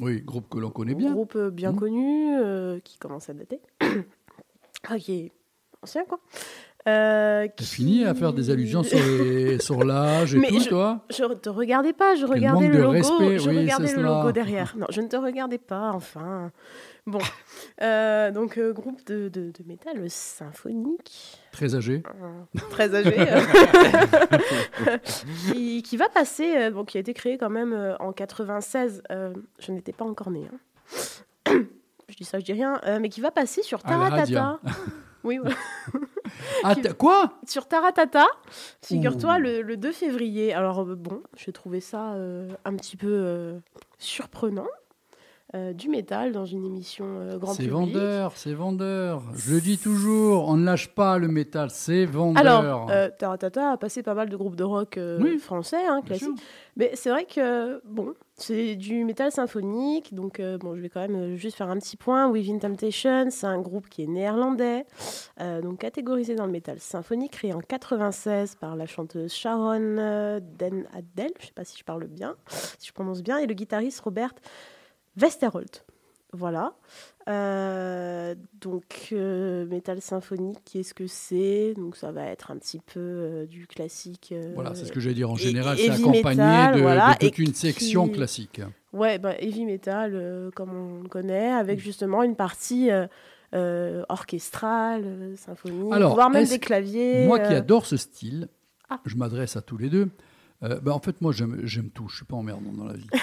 [0.00, 1.12] Oui, groupe que l'on connaît bien.
[1.12, 1.78] groupe bien Mhm.
[1.78, 3.60] connu qui qui commence à dater,
[4.88, 5.32] Ah, qui est
[5.82, 6.20] ancien quoi.
[6.88, 10.68] Euh, qui- fini à faire des allusions sur, les- sur l'âge et Mais tout, je-
[10.68, 12.90] toi Je ne te regardais pas, je regardais manque le logo.
[12.92, 14.74] respect, je oui, regardais le logo derrière.
[14.78, 16.50] Non, je ne te regardais pas, enfin.
[17.06, 17.18] Bon.
[17.82, 22.02] Euh, donc, euh, groupe de, de, de métal symphonique, Très âgé.
[22.22, 23.16] euh, très âgé,
[25.52, 29.02] qui, qui va passer, bon, qui a été créé quand même en 96.
[29.10, 30.48] euh, je n'étais pas encore née.
[30.52, 30.58] hein.
[32.08, 32.80] je dis ça, je dis rien.
[33.00, 33.98] mais qui va passer sur radio.
[34.34, 34.60] Taratata.
[35.24, 35.56] Oui, voilà.
[36.62, 37.32] Ah, quoi?
[37.46, 38.26] Sur Taratata,
[38.82, 40.52] figure-toi, le, le 2 février.
[40.52, 43.58] Alors, euh, bon, j'ai trouvé ça euh, un petit peu euh,
[43.98, 44.66] surprenant.
[45.54, 47.72] Euh, du métal dans une émission euh, grand C'est public.
[47.94, 49.22] vendeur, c'est vendeur.
[49.34, 52.38] Je le dis toujours, on ne lâche pas le métal, c'est vendeur.
[52.46, 55.38] Alors, euh, Taratata a passé pas mal de groupes de rock euh, Oui.
[55.38, 56.28] français, hein, classiques.
[56.76, 60.14] Mais c'est vrai que, bon, c'est du métal symphonique.
[60.14, 62.28] Donc, euh, bon, je vais quand même juste faire un petit point.
[62.28, 64.84] Within Temptation, c'est un groupe qui est néerlandais,
[65.62, 71.30] donc catégorisé dans le métal symphonique, créé en 96 par la chanteuse Sharon Den Adel.
[71.40, 72.36] Je sais pas si je parle bien,
[72.78, 74.34] si je prononce bien, et le guitariste Robert
[75.20, 75.84] Westerholt.
[76.32, 76.74] Voilà.
[77.28, 81.74] Euh, donc, euh, métal symphonique, qu'est-ce que c'est?
[81.74, 84.34] Donc, ça va être un petit peu euh, du classique.
[84.54, 85.30] Voilà, c'est ce que j'allais dire.
[85.30, 88.60] En général, c'est accompagné metal, de, voilà, de toute une section qui- classique.
[88.92, 92.90] Ouais, bah, heavy metal, comme on le connaît, avec justement une partie
[94.08, 97.26] orchestrale, symphonique, Alors, voire même des claviers.
[97.26, 98.48] Moi qui adore ce style,
[98.90, 99.00] Ah.
[99.04, 100.08] je m'adresse à tous les deux.
[100.60, 102.08] Bah, en fait, moi, j'aime j'aime tout.
[102.08, 103.06] Je suis pas emmerdant dans la vie.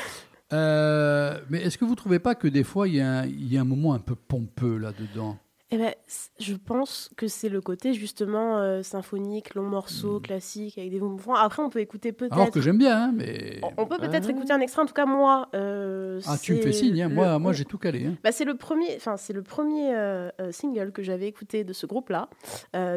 [0.53, 3.51] Euh, mais est-ce que vous trouvez pas que des fois, il y, a un- il
[3.51, 5.37] y a un moment un peu pompeux là-dedans
[5.71, 5.93] eh ben,
[6.39, 10.21] je pense que c'est le côté justement euh, symphonique, long morceau, Mm.
[10.21, 11.35] classique, avec des mouvements.
[11.35, 12.33] Après, on peut écouter peut-être.
[12.33, 13.59] Alors que j'aime bien, hein, mais...
[13.75, 14.31] On- peut peut-être Ah.
[14.31, 14.83] écouter un extrait.
[14.83, 15.49] En tout cas, moi.
[15.55, 17.01] euh, Ah, tu me fais signe.
[17.01, 17.09] hein.
[17.09, 18.05] le- Moi, moi j'ai tout calé.
[18.05, 18.15] hein.
[18.23, 21.87] Bah, c'est le premier, enfin c'est le premier euh, single que j'avais écouté de ce
[21.87, 22.29] groupe-là,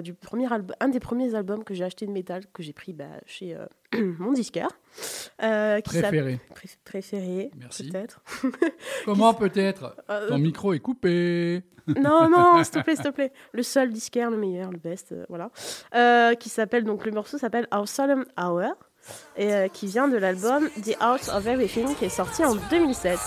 [0.02, 2.92] du premier album, un des premiers albums que j'ai acheté de métal que j'ai pris
[2.92, 3.56] bah, chez
[4.18, 4.68] mon disqueur,
[5.42, 6.40] euh, qui s'appelle- Préféré.
[6.54, 7.88] Pré- préféré, Merci.
[7.90, 8.20] peut-être.
[9.04, 11.62] Comment peut-être Euh, Ton micro est coupé.
[11.98, 13.32] non, non, s'il te plaît, s'il te plaît.
[13.52, 15.50] Le seul disquaire, le meilleur, le best, euh, voilà.
[15.94, 18.74] Euh, qui s'appelle, donc le morceau s'appelle Our Solemn Hour,
[19.38, 23.18] et euh, qui vient de l'album The Art of Everything, qui est sorti en 2007.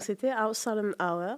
[0.00, 1.36] Donc c'était Our Solemn Hour.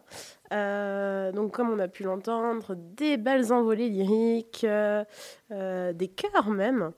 [0.53, 5.05] Euh, donc comme on a pu l'entendre, des belles envolées lyriques, euh,
[5.51, 6.93] euh, des chœurs même,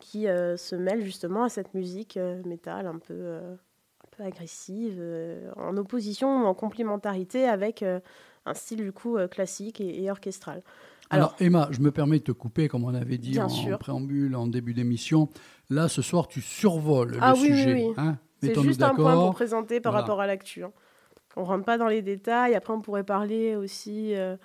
[0.00, 5.02] qui se mêlent justement à cette musique métal un peu, un peu agressive,
[5.56, 10.62] en opposition ou en complémentarité avec un style du coup classique et, et orchestral.
[11.10, 14.46] Alors, Emma, je me permets de te couper, comme on avait dit en, préambule, en
[14.46, 15.28] début d'émission.
[15.68, 17.74] Là, ce soir, tu survoles Ah le oui, oui, sujet.
[17.74, 17.94] oui.
[17.98, 18.16] hein?
[18.42, 20.02] C'est juste un point pour présenter par Voilà.
[20.02, 20.64] rapport à l'actu.
[20.64, 20.72] hein.
[21.36, 22.54] On rentre pas dans les détails.
[22.54, 24.36] Après, on pourrait parler aussi euh,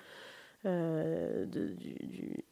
[0.66, 2.44] euh, de- du, du,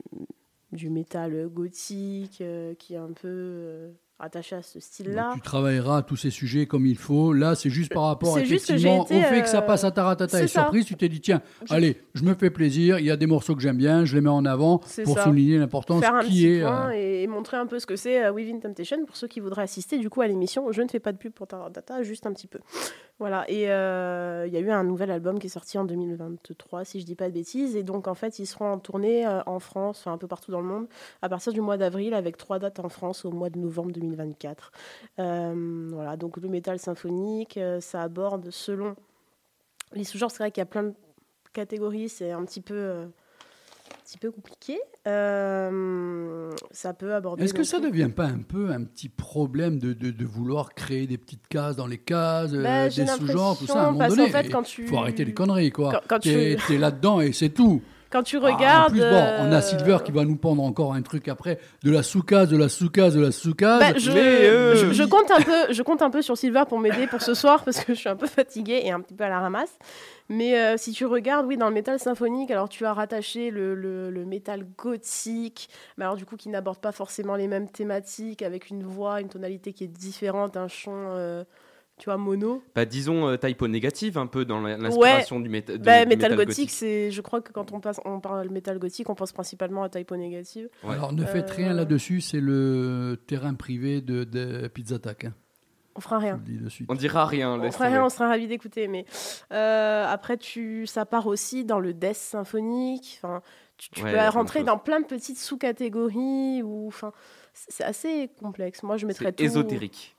[0.72, 3.90] du métal gothique euh, qui est un peu
[4.20, 5.32] euh, attaché à ce style-là.
[5.34, 7.32] Tu travailleras tous ces sujets comme il faut.
[7.32, 9.90] Là, c'est juste par rapport que effectivement été, au fait que ça euh, passe à
[9.90, 10.62] Taratata et ça.
[10.62, 10.84] surprise.
[10.84, 12.98] Tu t'es dit, tiens, Je- allez, je me fais plaisir.
[12.98, 15.24] Il y a des morceaux que j'aime bien, je les mets en avant pour ça.
[15.24, 16.60] souligner l'importance qui petit est.
[16.62, 19.40] point euh, et, montrer un peu ce que c'est euh, Within Temptation pour ceux qui
[19.40, 20.70] voudraient assister du coup à l'émission.
[20.72, 22.60] Je ne fais pas de pub pour Taradata, juste un petit peu.
[23.18, 26.84] Voilà, et euh, il y a eu un nouvel album qui est sorti en 2023,
[26.84, 27.74] si je dis pas de bêtises.
[27.74, 30.60] Et donc en fait, ils seront en tournée en France, enfin un peu partout dans
[30.60, 30.86] le monde,
[31.22, 34.72] à partir du mois d'avril, avec trois dates en France au mois de novembre 2024.
[35.18, 38.94] Euh, voilà, donc le métal symphonique, euh, ça aborde selon
[39.92, 40.30] les sous-genres.
[40.30, 40.94] C'est vrai qu'il y a plein de
[41.52, 42.74] catégories, c'est un petit peu.
[42.74, 44.78] euh, un petit peu compliqué.
[45.06, 47.44] Euh, ça peut aborder.
[47.44, 47.84] Est-ce que ça tout.
[47.84, 51.76] devient pas un peu un petit problème de, de, de vouloir créer des petites cases
[51.76, 54.28] dans les cases, Bah, des sous-genres, tout ça à un moment donné?
[54.28, 55.92] fait, quand tu- faut arrêter les conneries, quoi.
[55.92, 57.82] Quand- quand tu- t'es là-dedans et c'est tout.
[58.16, 58.92] Quand tu Ah, en regardes.
[58.92, 59.06] plus, bon,
[59.40, 62.48] on a euh, Silver qui va nous pendre encore un truc après, de la sous-case,
[62.48, 63.78] de la sous-case, de la sous-case.
[63.80, 66.62] Bah, je, Mais, euh, je, je compte un peu, je compte un peu sur Silver
[66.66, 69.12] pour m'aider pour ce soir parce que je suis un peu fatiguée et un petit
[69.12, 69.76] peu à la ramasse.
[70.30, 73.74] Mais euh, si tu regardes, oui, dans le métal symphonique, alors tu as rattaché le,
[73.74, 78.40] le, le métal gothique, mais alors du coup qui n'aborde pas forcément les mêmes thématiques,
[78.40, 81.44] avec une voix, une tonalité qui est différente, un chant, euh,
[81.98, 82.62] tu vois, mono.
[82.74, 86.36] Bah, disons euh, typo négative un peu dans l'inspiration du, méta- de- Bah, du métal
[86.36, 89.82] gothique, c'est, je crois que quand on, passe, on parle métal gothique, on pense principalement
[89.82, 90.68] à typo négative.
[90.84, 90.94] Ouais.
[90.94, 95.24] Alors ne faites Euh, rien là-dessus, c'est le terrain privé de, de Pizza Attack.
[95.24, 95.34] hein.
[95.98, 96.38] On fera rien.
[96.90, 97.58] On dira rien.
[97.58, 98.86] On fera rien, on sera ravis d'écouter.
[98.86, 99.06] Mais
[99.50, 103.18] euh, après, tu, ça part aussi dans le death symphonique.
[103.22, 103.40] Enfin,
[103.78, 106.62] tu, tu Ouais, peux rentrer dans plein de petites sous-catégories.
[106.62, 107.12] Ou, enfin,
[107.54, 108.82] c'est assez complexe.
[108.82, 109.42] Moi, je mettrais C'est tout.
[109.44, 110.15] ésotérique.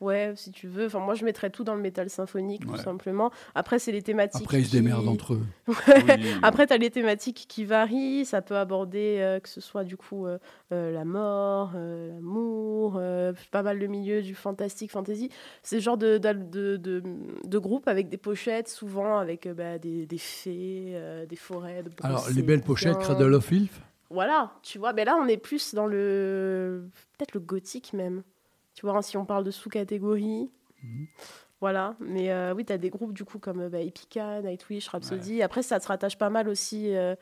[0.00, 0.86] Ouais, si tu veux.
[0.86, 2.76] Enfin, moi, je mettrais tout dans le métal symphonique, Ouais.
[2.76, 3.30] tout simplement.
[3.54, 4.42] Après, c'est les thématiques.
[4.42, 5.42] Après, ils se qui- démerdent entre eux.
[5.68, 5.74] Oui.
[6.42, 8.24] Après, tu as les thématiques qui varient.
[8.24, 10.38] Ça peut aborder euh, que ce soit du coup euh,
[10.72, 13.00] euh, la mort, l'amour,
[13.50, 15.30] pas mal le milieu du fantastique, fantasy.
[15.62, 17.02] C'est le genre de, de, de,
[17.44, 20.96] de groupe avec des pochettes, souvent avec bah, des, des fées,
[21.28, 21.82] des forêts.
[21.82, 22.98] De Alors, les belles pochettes.
[22.98, 23.72] Cradle of Filth?
[24.10, 24.92] Voilà, tu vois.
[24.92, 26.84] Mais là, on est plus dans le.
[27.18, 28.22] Peut-être le gothique même.
[28.74, 30.50] Tu vois, si on parle de sous-catégories.
[30.82, 31.06] Mhm.
[31.60, 34.88] Voilà, mais euh, oui, tu as des groupes du coup comme euh, bah, Epica, Nightwish,
[34.88, 35.42] Rhapsody.
[35.42, 37.14] Après, ça se rattache pas mal aussi euh,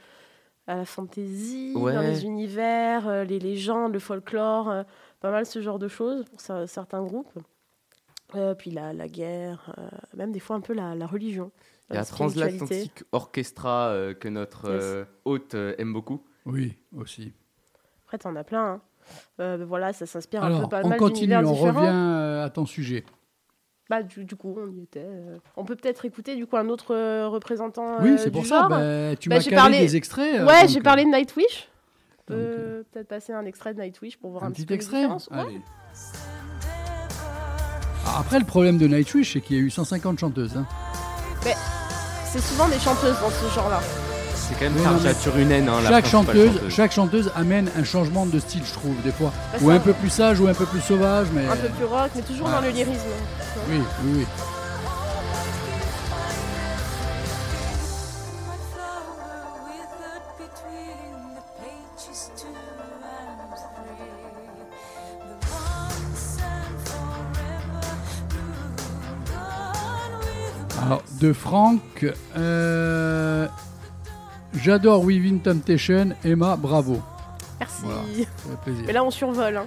[0.66, 1.92] à la fantasy, Ouais.
[1.94, 4.82] dans les univers, euh, les légendes, le folklore, euh,
[5.20, 7.38] pas mal ce genre de choses pour cer- certains groupes.
[8.34, 11.52] Euh, puis la, la guerre, euh, même des fois un peu la, la religion.
[11.90, 12.04] Il y a.
[12.04, 15.06] Transatlantic Orchestra euh, que notre Yes.
[15.26, 16.24] hôte euh, aime beaucoup.
[16.46, 17.32] Oui, aussi.
[18.06, 18.64] Après, t'en as plein.
[18.64, 18.80] hein.
[19.40, 21.78] Euh, voilà, ça s'inspire un peu pas on mal continue, on différents.
[21.80, 23.04] revient euh, à ton sujet.
[23.90, 25.04] Bah, du, du coup, on y était.
[25.04, 25.36] euh.
[25.56, 28.68] On peut peut-être écouter du coup un autre euh, représentant oui, c'est pour ça.
[28.68, 30.42] bah, tu Bah, m'as parlé- des extraits.
[30.46, 31.68] ouais, j'ai parlé de Nightwish.
[32.20, 34.74] On peut peut-être passer un extrait de Nightwish pour voir un, un petit petit peu
[34.74, 35.06] extrait.
[35.06, 35.16] Ouais.
[35.32, 35.60] Allez.
[38.06, 40.56] Ah, Après, le problème de Nightwish, c'est qu'il y a eu 150 chanteuses.
[40.56, 40.66] hein.
[42.24, 43.80] C'est souvent des chanteuses dans ce genre-là.
[44.48, 48.26] C'est quand même mais Karja Turunen, hein, la chaque, chanteuse, chaque chanteuse amène un changement
[48.26, 49.32] de style, je trouve, des fois.
[49.52, 51.46] Bah, ou un peu plus sage, ou un peu plus sauvage, mais...
[51.46, 53.00] Un peu plus rock, mais toujours dans le lyrisme.
[53.70, 54.26] Oui, oui, oui.
[70.84, 73.46] Alors, de Franck, euh,
[74.62, 77.00] j'adore Within Temptation, Emma, bravo.
[77.60, 77.74] Merci.
[77.82, 78.00] Voilà.
[78.02, 78.84] Ça fait plaisir.
[78.86, 79.56] Mais là, on survole.
[79.56, 79.66] hein.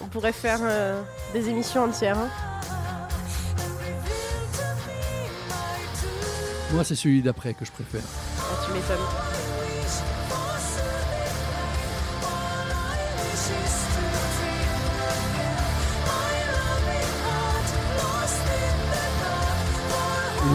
[0.00, 1.00] On pourrait faire euh,
[1.32, 2.18] des émissions entières.
[2.18, 2.28] hein.
[6.72, 8.02] Moi, c'est celui d'après que je préfère.
[8.38, 9.35] Ah, tu m'étonnes.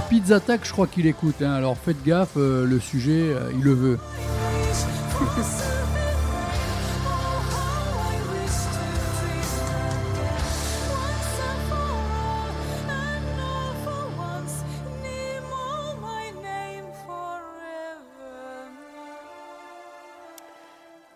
[0.10, 1.42] Pizza Attack, je crois qu'il écoute.
[1.42, 1.54] Hein.
[1.54, 4.00] Alors faites gaffe, euh, le sujet, euh, il le veut.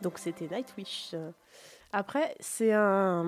[0.02, 1.16] Donc c'était Nightwish.
[1.98, 3.24] Après, c'est un,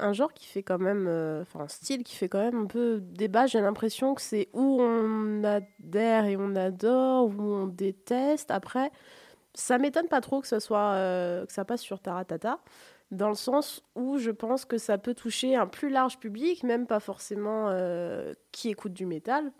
[0.00, 2.66] un genre qui fait quand même, euh, enfin un style qui fait quand même un
[2.66, 3.46] peu débat.
[3.46, 8.50] J'ai l'impression que c'est où on adhère et on adore, où on déteste.
[8.50, 8.90] Après,
[9.54, 12.58] ça m'étonne pas trop que ça soit euh, que ça passe sur Taratata,
[13.12, 16.84] dans le sens où je pense que ça peut toucher un plus large public, même
[16.84, 19.52] pas forcément euh, qui écoute du métal,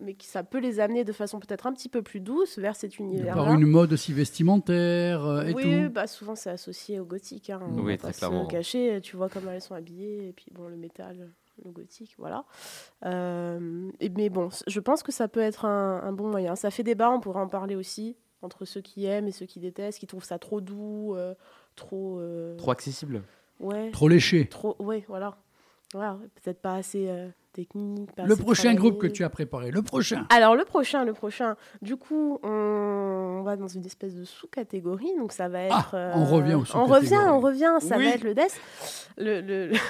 [0.00, 2.74] mais que ça peut les amener de façon peut-être un petit peu plus douce vers
[2.76, 3.34] cet univers.
[3.34, 5.90] Par une mode aussi vestimentaire euh, et oui, tout.
[5.92, 7.50] bah souvent c'est associé au gothique.
[7.50, 8.42] Hein, on Oui, va très pas se clairement.
[8.42, 9.00] le cacher.
[9.02, 11.28] Tu vois comment elles sont habillées, et puis bon, le métal,
[11.64, 12.44] le gothique, voilà.
[13.04, 16.56] Euh, et, mais bon, je pense que ça peut être un, un bon moyen.
[16.56, 19.60] Ça fait débat, on pourrait en parler aussi entre ceux qui aiment et ceux qui
[19.60, 21.34] détestent, qui trouvent ça trop doux, euh,
[21.76, 22.18] trop.
[22.20, 23.22] euh, Trop accessible.
[23.58, 23.90] Ouais.
[23.90, 24.46] Trop léché.
[24.48, 24.74] Trop.
[24.78, 25.36] Ouais, voilà.
[25.92, 28.10] Voilà, peut-être pas assez euh, technique.
[28.24, 30.26] Le prochain groupe que tu as préparé, le prochain.
[30.30, 31.56] Alors le prochain, le prochain.
[31.82, 35.94] Du coup, on va dans une espèce de sous-catégorie, donc ça va être.
[35.94, 37.74] euh, Ah, on revient aux On revient, on revient.
[37.80, 38.04] Ça Oui.
[38.04, 38.60] va être le death.
[39.18, 39.76] Le, le- le-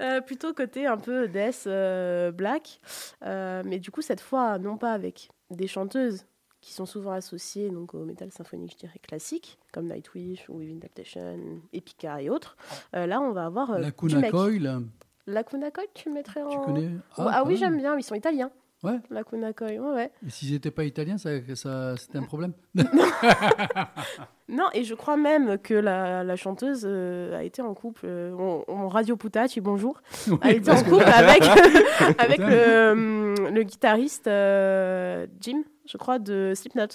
[0.00, 2.80] Euh, plutôt côté un peu death euh, black,
[3.24, 6.24] Euh, mais du coup cette fois non pas avec des chanteuses
[6.62, 10.78] qui sont souvent associées donc au métal symphonique, je dirais classique, comme Nightwish ou Within
[10.80, 11.38] Temptation,
[11.74, 12.56] Epica et autres.
[12.94, 13.90] Là, on va avoir La.
[13.90, 14.50] Kunakoi,
[15.32, 16.48] La Kunakoi, tu le mettrais en.
[16.48, 17.96] tu connais Ah, quand oui, j'aime bien.
[17.96, 18.50] Ils sont italiens.
[18.82, 18.98] Ouais.
[19.10, 20.10] La Kunakoi, ouais, ouais.
[20.26, 22.52] Et s'ils n'étaient pas italiens, ça, ça- c'était un problème
[24.48, 28.34] Non, et je crois même que la, la chanteuse euh, a été en couple, euh,
[28.36, 31.42] on, on- Radio Putaci, bonjour, a Oui, été en que- couple avec,
[32.18, 36.86] avec le, hum, le guitariste euh, Jim, je crois, de Slipknot.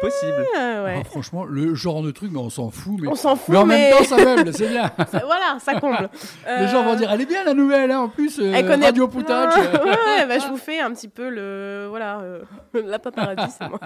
[0.00, 0.44] Possible.
[0.56, 0.96] Ah, ouais.
[1.00, 2.94] Ah, franchement, le genre de truc, mais on s'en fout.
[3.00, 4.90] Mais, On s'en fout, mais en mais, même temps, ça meuble, c'est bien.
[5.10, 6.08] ça- voilà, ça comble.
[6.58, 8.66] Les gens vont Euh, dire, elle est bien la nouvelle, hein, en plus, euh, Elle
[8.66, 9.54] connaît Radio Poutage.
[9.56, 12.42] ouais, bah, je vous fais un petit peu le voilà euh,
[12.74, 13.78] la paparazzi c'est moi.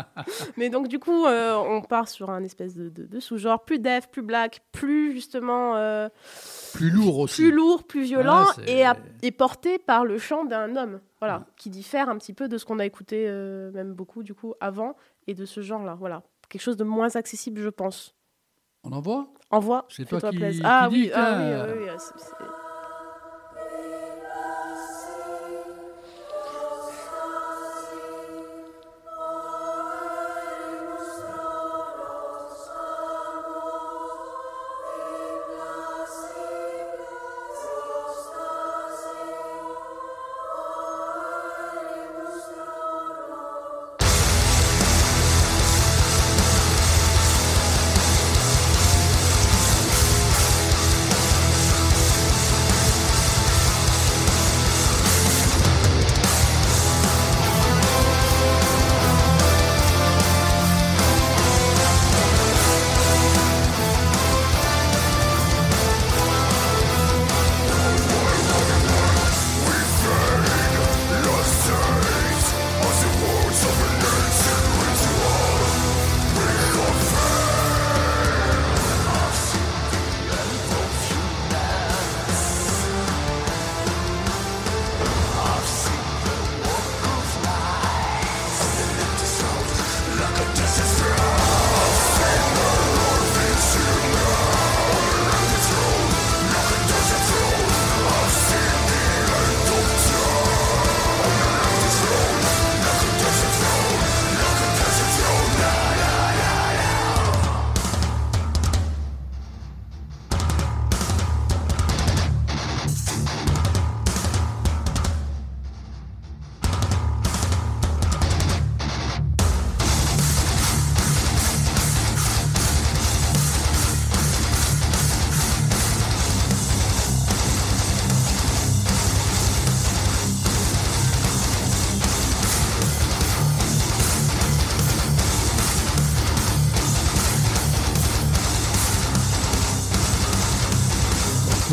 [0.56, 3.78] Mais donc du coup euh, on part sur un espèce de, de- de sous-genre plus
[3.78, 6.08] def, plus black, plus justement euh,
[6.74, 7.42] Plus lourd aussi.
[7.42, 11.00] plus lourd, plus violent Ouais, c'est- et, à- et porté par le chant d'un homme.
[11.20, 14.34] Voilà, qui diffère un petit peu de ce qu'on a écouté euh, même beaucoup du
[14.34, 14.96] coup avant
[15.26, 15.94] et de ce genre-là.
[15.94, 18.14] Voilà, quelque chose de moins accessible je pense.
[18.84, 19.86] On en voit Envoie.
[19.90, 21.66] C'est toi fais-toi qui- qui Ah oui, ah oui, tiens.
[21.76, 22.46] oui, oui,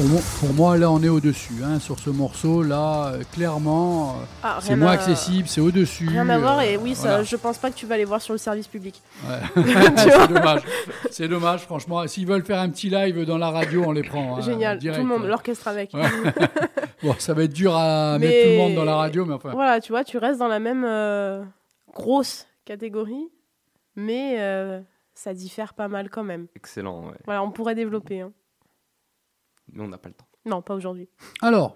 [0.09, 1.53] moi, pour moi, là, on est au-dessus.
[1.63, 5.61] hein, sur ce morceau, là, euh, clairement, euh, Ah, c'est rien moins à- accessible, c'est
[5.61, 6.07] au-dessus.
[6.09, 7.23] Rien à voir euh, et oui, ça, voilà.
[7.23, 9.01] je pense pas que tu vas aller voir sur le service public.
[9.27, 9.63] Ouais.
[9.97, 10.61] C'est dommage.
[11.11, 12.05] C'est dommage, franchement.
[12.07, 14.37] S'ils veulent faire un petit live dans la radio, on les prend.
[14.37, 14.99] hein, Génial, direct.
[15.01, 15.93] tout le monde, l'orchestre avec.
[15.93, 16.01] Ouais.
[17.01, 19.33] Bon, ça va être dur à Mais- mettre tout le monde dans la radio, mais
[19.33, 19.51] enfin.
[19.51, 21.41] Voilà, tu vois, tu restes dans la même euh,
[21.95, 23.29] grosse catégorie,
[23.95, 24.81] mais euh,
[25.13, 26.47] ça diffère pas mal quand même.
[26.57, 27.13] Excellent, ouais.
[27.23, 28.19] Voilà, on pourrait développer.
[28.19, 28.31] hein.
[29.73, 30.27] Mais on n'a pas le temps.
[30.45, 31.07] Non, pas aujourd'hui.
[31.41, 31.75] Alors,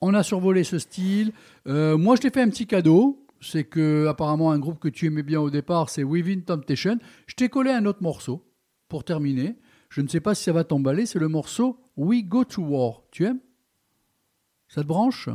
[0.00, 1.32] on a survolé ce style.
[1.66, 3.26] Euh, moi, je t'ai fait un petit cadeau.
[3.40, 6.98] c'est que apparemment un groupe que tu aimais bien au départ, c'est Within Temptation.
[7.26, 8.42] Je t'ai collé un autre morceau
[8.88, 9.56] pour terminer.
[9.90, 11.06] Je ne sais pas si ça va t'emballer.
[11.06, 13.02] C'est le morceau We Go to War.
[13.10, 13.40] Tu aimes?
[14.68, 15.28] Ça te branche?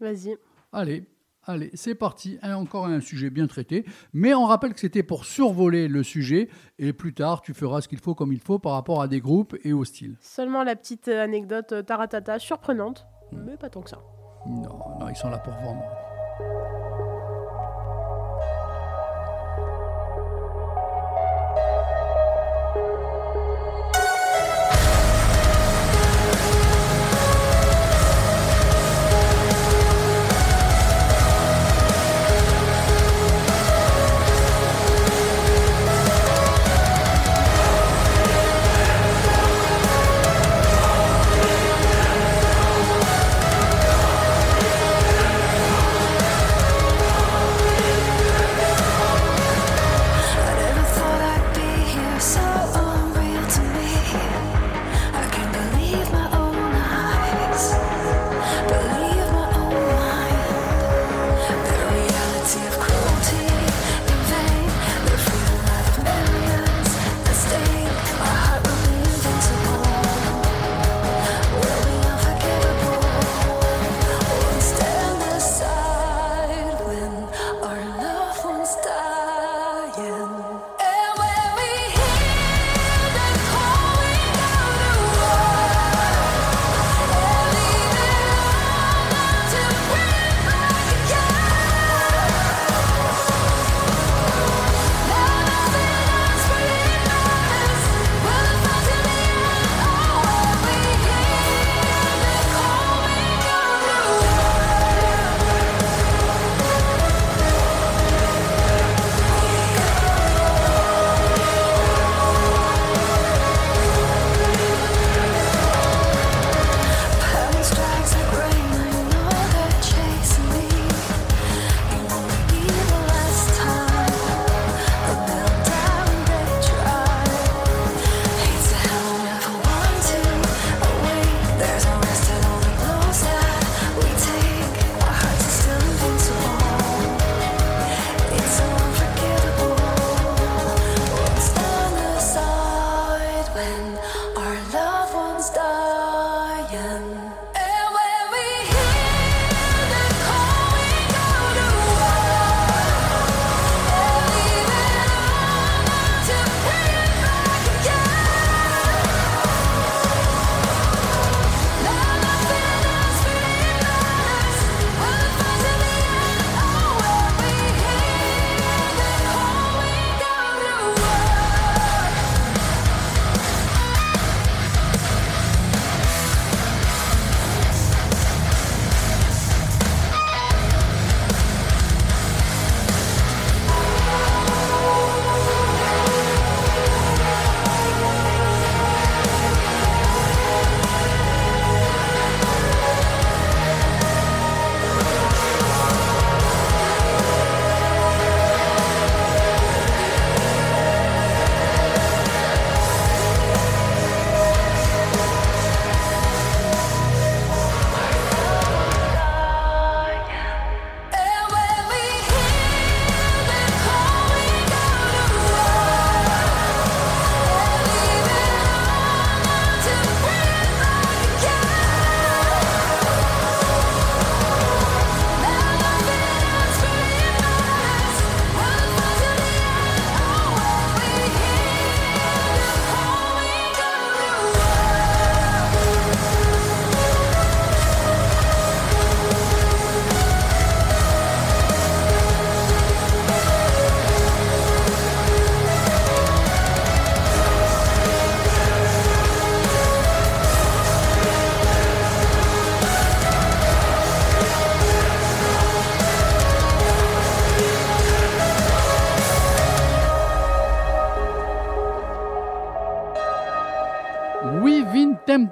[0.00, 0.36] Vas-y.
[0.72, 1.04] Allez,
[1.46, 2.38] allez, c'est parti.
[2.42, 3.84] Un- encore un sujet bien traité.
[4.12, 6.48] Mais on rappelle que c'était pour survoler le sujet.
[6.78, 9.20] Et plus tard, tu feras ce qu'il faut comme il faut par rapport à des
[9.20, 10.16] groupes et au style.
[10.20, 13.42] Seulement la petite euh, anecdote euh, taratata surprenante, Hmm.
[13.44, 13.98] mais pas tant que ça.
[14.46, 15.82] Non, non, ils sont là pour vendre.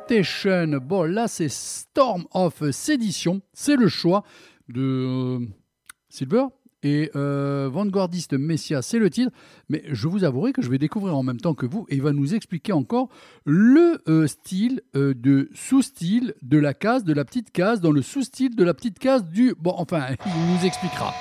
[0.06, 0.78] Temptation.
[0.82, 3.40] Bon, là, c'est Storm of Sedition.
[3.52, 4.22] C'est le choix
[4.68, 4.82] de
[5.40, 5.46] euh,
[6.08, 6.46] Silver.
[6.82, 9.30] Et euh, Vanguardiste Messia, c'est le titre.
[9.70, 11.86] Mais je vous avouerai que je vais découvrir en même temps que vous.
[11.88, 13.08] Et il va nous expliquer encore
[13.46, 18.54] le euh, style de sous-style de la case, de la petite case, dans le sous-style
[18.54, 19.54] de la petite case du.
[19.58, 21.14] Bon, enfin, il nous expliquera.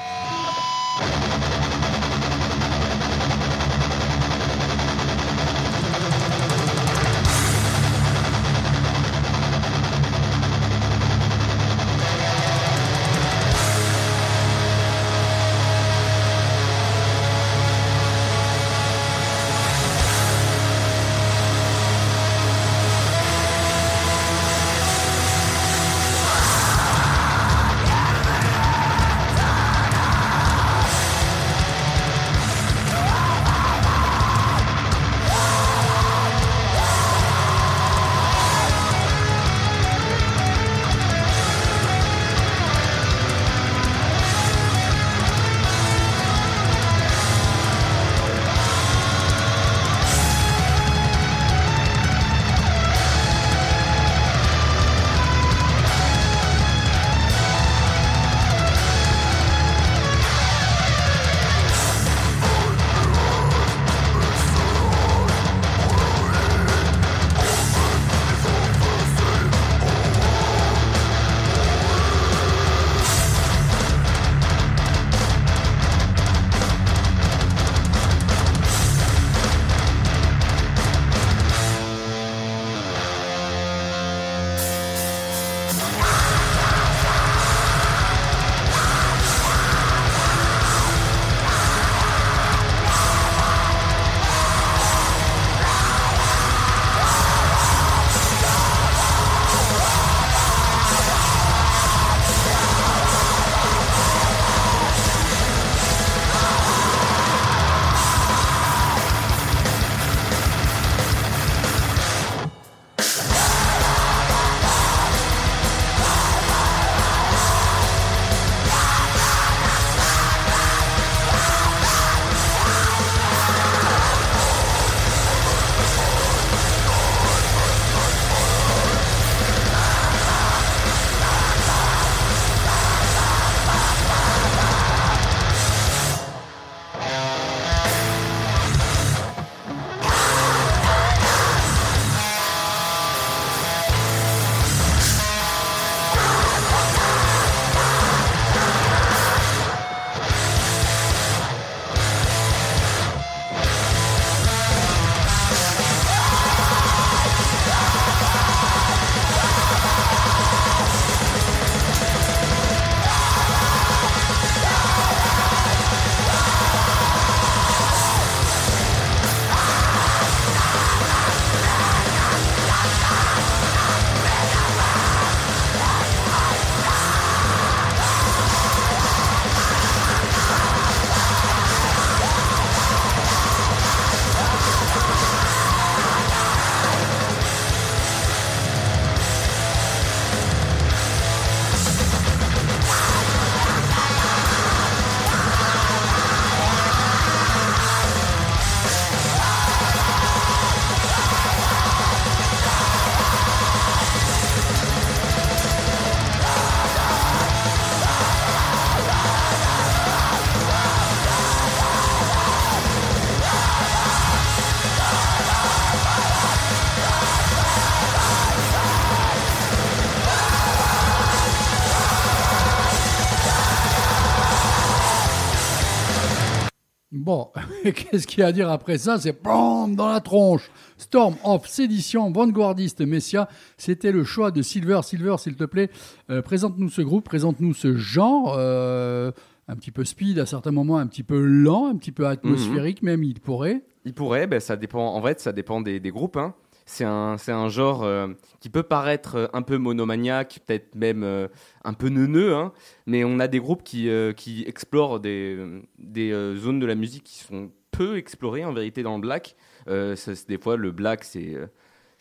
[227.91, 229.17] qu'est-ce qu'il y a à dire après ça?
[229.19, 230.69] C'est BAM dans la tronche.
[230.97, 233.47] Storm of Sédition, vanguardiste Messia.
[233.77, 235.01] C'était le choix de Silver.
[235.03, 235.89] Silver, s'il te plaît,
[236.29, 238.55] euh, présente-nous ce groupe, présente-nous ce genre.
[238.57, 239.31] euh,
[239.69, 243.01] un petit peu speed à certains moments, un petit peu lent, un petit peu atmosphérique,
[243.01, 243.81] même il pourrait?
[244.03, 245.15] Il pourrait, ben, ça dépend.
[245.15, 246.35] En fait, ça dépend des, des groupes.
[246.35, 246.53] hein.
[246.85, 248.27] C'est un, c'est un genre euh,
[248.59, 251.47] qui peut paraître euh, un peu monomaniaque, peut-être même euh,
[251.83, 252.73] un peu neuneux, hein.
[253.05, 255.57] mais on a des groupes qui, euh, qui explorent des,
[255.97, 259.55] des zones de la musique qui sont peu explorées en vérité dans le black.
[259.87, 261.57] Ça, des fois, le black, c'est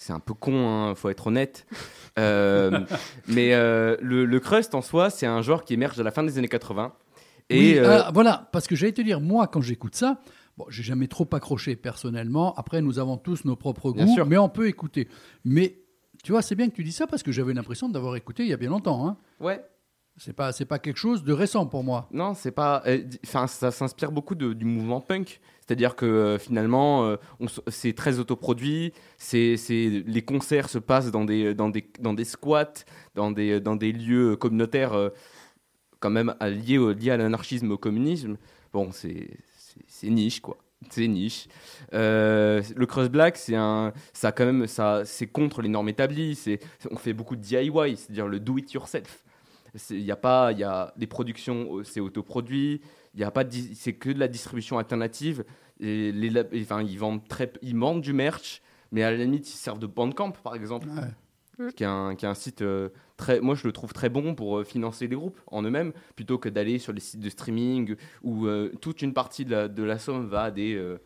[0.02, 1.66] c'est un peu con, hein, faut être honnête.
[2.18, 2.80] Euh,
[3.26, 6.22] mais euh, le, le crust en soi, c'est un genre qui émerge à la fin
[6.22, 6.92] des années 80.
[7.48, 10.18] Et Oui, euh, voilà, parce que j'allais te dire, moi, quand j'écoute ça,
[10.56, 12.54] bon, j'ai jamais trop accroché personnellement.
[12.54, 14.26] Après, nous avons tous nos propres Bien goûts, sûr.
[14.26, 15.08] mais on peut écouter.
[15.44, 15.78] Mais
[16.24, 18.48] tu vois, c'est bien que tu dis ça parce que j'avais l'impression d'avoir écouté il
[18.48, 19.06] y a bien longtemps.
[19.08, 19.16] Hein.
[19.40, 19.64] ouais,
[20.18, 22.08] C'est pas, c'est pas quelque chose de récent pour moi.
[22.12, 22.82] Non, c'est pas.
[22.86, 25.40] euh, ça s'inspire beaucoup de- du mouvement punk.
[25.66, 27.16] C'est-à-dire que euh, finalement, euh,
[27.68, 28.92] c'est très autoproduit.
[29.16, 32.84] C'est, c'est- les concerts se passent dans des, dans des, dans des squats,
[33.14, 35.08] dans des, dans des lieux communautaires euh,
[36.00, 38.36] quand même à- lié, au- lié à l'anarchisme, au communisme,
[38.72, 39.28] bon, c'est
[39.86, 40.58] c'est- niche, quoi.
[40.90, 41.46] C'est niche.
[41.94, 46.34] Euh, le cross black, c'est un, ça quand même, ça, c'est contre les normes établies.
[46.34, 46.58] C'est,
[46.90, 49.24] on fait beaucoup de DIY, c'est-à-dire le do it yourself.
[49.90, 52.80] Il y a pas, il y a des productions, euh, c'est autoproduit.
[53.14, 53.44] Il y a pas,
[53.74, 55.44] c'est que de la distribution alternative.
[55.80, 56.32] Et les,
[56.62, 59.86] enfin, ils vendent très, ils vendent du merch, mais à la limite, ils servent de
[59.86, 60.88] Bandcamp, par exemple.
[61.76, 64.34] Qui est un, qui est un site euh, très, moi je le trouve très bon
[64.34, 67.94] pour euh, financer les groupes en eux-mêmes, plutôt que d'aller sur les sites de streaming
[68.22, 70.98] où euh, toute une partie de la, de la somme va à des, euh,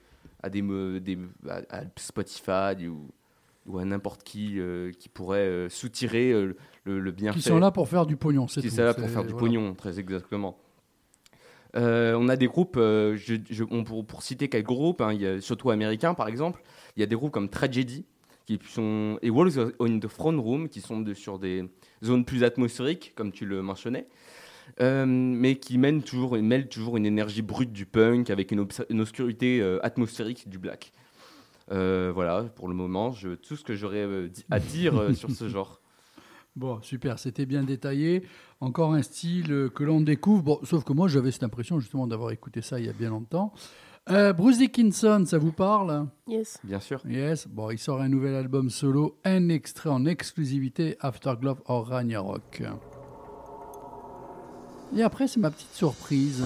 [0.43, 1.18] à des, me- des
[1.48, 3.10] à, à Spotify ou,
[3.66, 7.40] ou à n'importe qui euh, qui pourrait euh, soutirer euh, le, le bienfait.
[7.40, 9.39] Qui sont là pour faire du pognon, c'est Qui sont là pour faire du voilà.
[9.40, 10.56] pognon, très exactement.
[11.74, 15.12] Euh, on a des groupes, euh, je, je- on- pour, pour citer quelques groupes, hein,
[15.12, 16.62] il y a, surtout américains par exemple,
[16.97, 18.06] il y a des groupes comme Tragedy
[18.47, 21.64] qui sont, et Walls on the Throne Room qui sont sur des
[22.05, 24.06] zones plus atmosphériques, comme tu le mentionnais,
[24.81, 28.86] euh, mais qui mènent toujours, mêlent toujours une énergie brute du punk avec une, obs-
[28.89, 30.93] une obscurité euh, atmosphérique du black.
[31.73, 33.12] Euh, voilà, pour le moment,
[33.43, 34.06] tout ce que j'aurais
[34.51, 35.81] à dire sur ce genre.
[36.56, 38.23] Bon, super, c'était bien détaillé.
[38.60, 40.43] Encore un style que l'on découvre.
[40.43, 43.10] Bon, sauf que moi, j'avais cette impression justement d'avoir écouté ça il y a bien
[43.10, 43.52] longtemps.
[44.09, 46.07] Euh, Bruce Dickinson, ça vous parle?
[46.28, 46.59] Yes.
[46.62, 47.01] Bien sûr.
[47.09, 47.49] Yes.
[47.49, 52.62] Bon, il sort un nouvel album solo, un extrait en exclusivité, Afterglow or Ragnarok.
[54.97, 56.45] Et après, c'est ma petite surprise.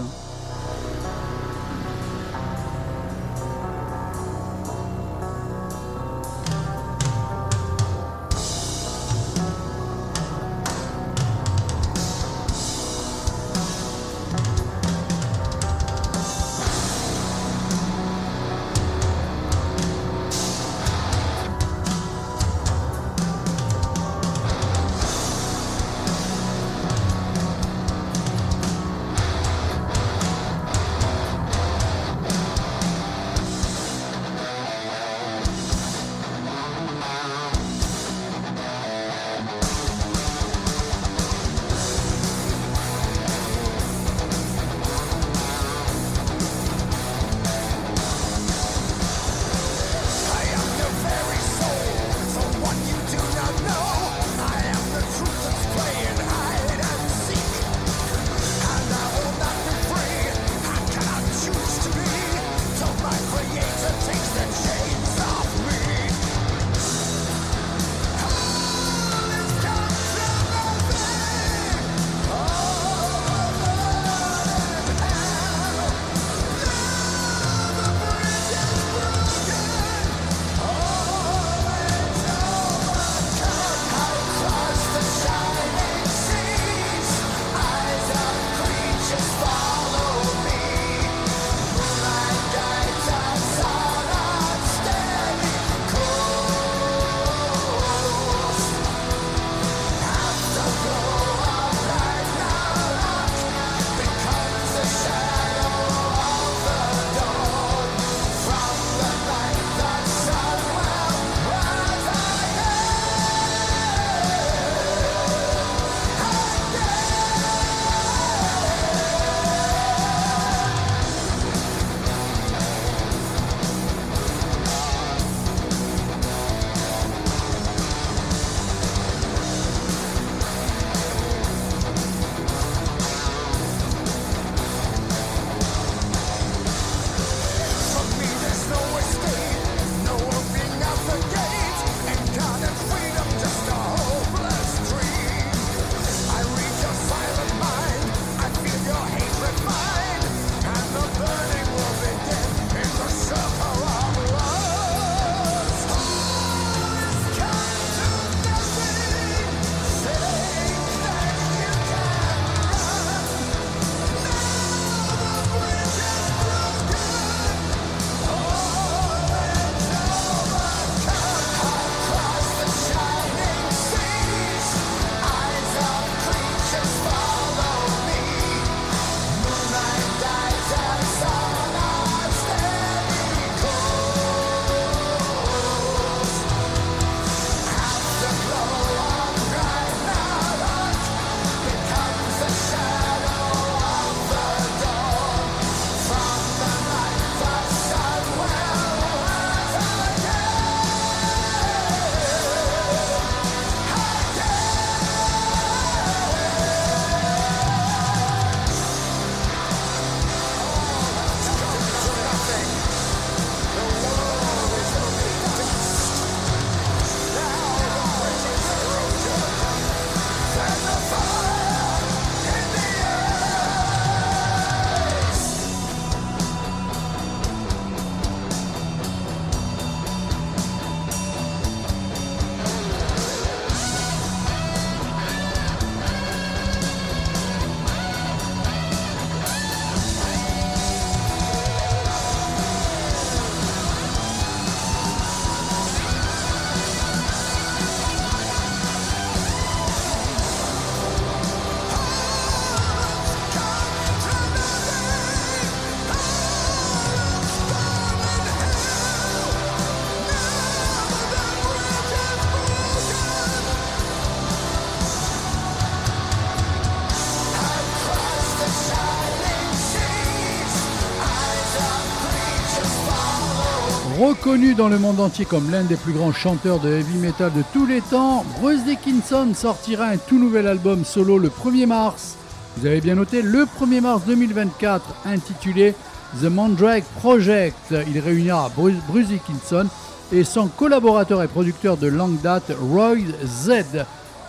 [274.40, 277.62] Reconnu dans le monde entier comme l'un des plus grands chanteurs de heavy metal de
[277.74, 282.36] tous les temps, Bruce Dickinson sortira un tout nouvel album solo le 1er mars.
[282.78, 285.94] Vous avez bien noté, le 1er mars 2024, intitulé
[286.40, 287.94] The Mandrake Project.
[288.08, 289.86] Il réunira Bruce, Bruce Dickinson
[290.32, 294.06] et son collaborateur et producteur de longue date, Roy Z.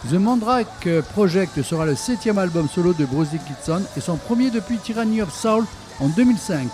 [0.09, 4.77] The Mandrake Project sera le septième album solo de Bruce Dickinson et son premier depuis
[4.77, 5.65] Tyranny of Soul
[5.99, 6.69] en 2005.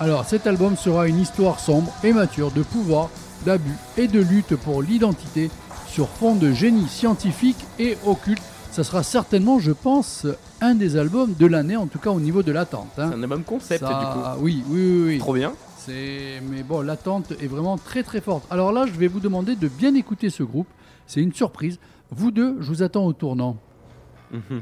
[0.00, 3.10] Alors cet album sera une histoire sombre et mature de pouvoir,
[3.44, 5.50] d'abus et de lutte pour l'identité
[5.88, 8.42] sur fond de génie scientifique et occulte.
[8.70, 10.26] Ça sera certainement, je pense,
[10.60, 12.88] un des albums de l'année, en tout cas au niveau de l'attente.
[12.98, 13.08] hein.
[13.10, 14.04] C'est un album concept Ça- du
[14.38, 14.44] coup.
[14.44, 15.02] Oui, oui, oui.
[15.14, 15.18] oui.
[15.18, 15.52] Trop bien.
[15.78, 18.44] C'est mais bon, l'attente est vraiment très très forte.
[18.50, 20.68] Alors là, je vais vous demander de bien écouter ce groupe.
[21.06, 21.78] C'est une surprise.
[22.10, 23.56] Vous deux, je vous attends au tournant.
[24.30, 24.60] Mhm.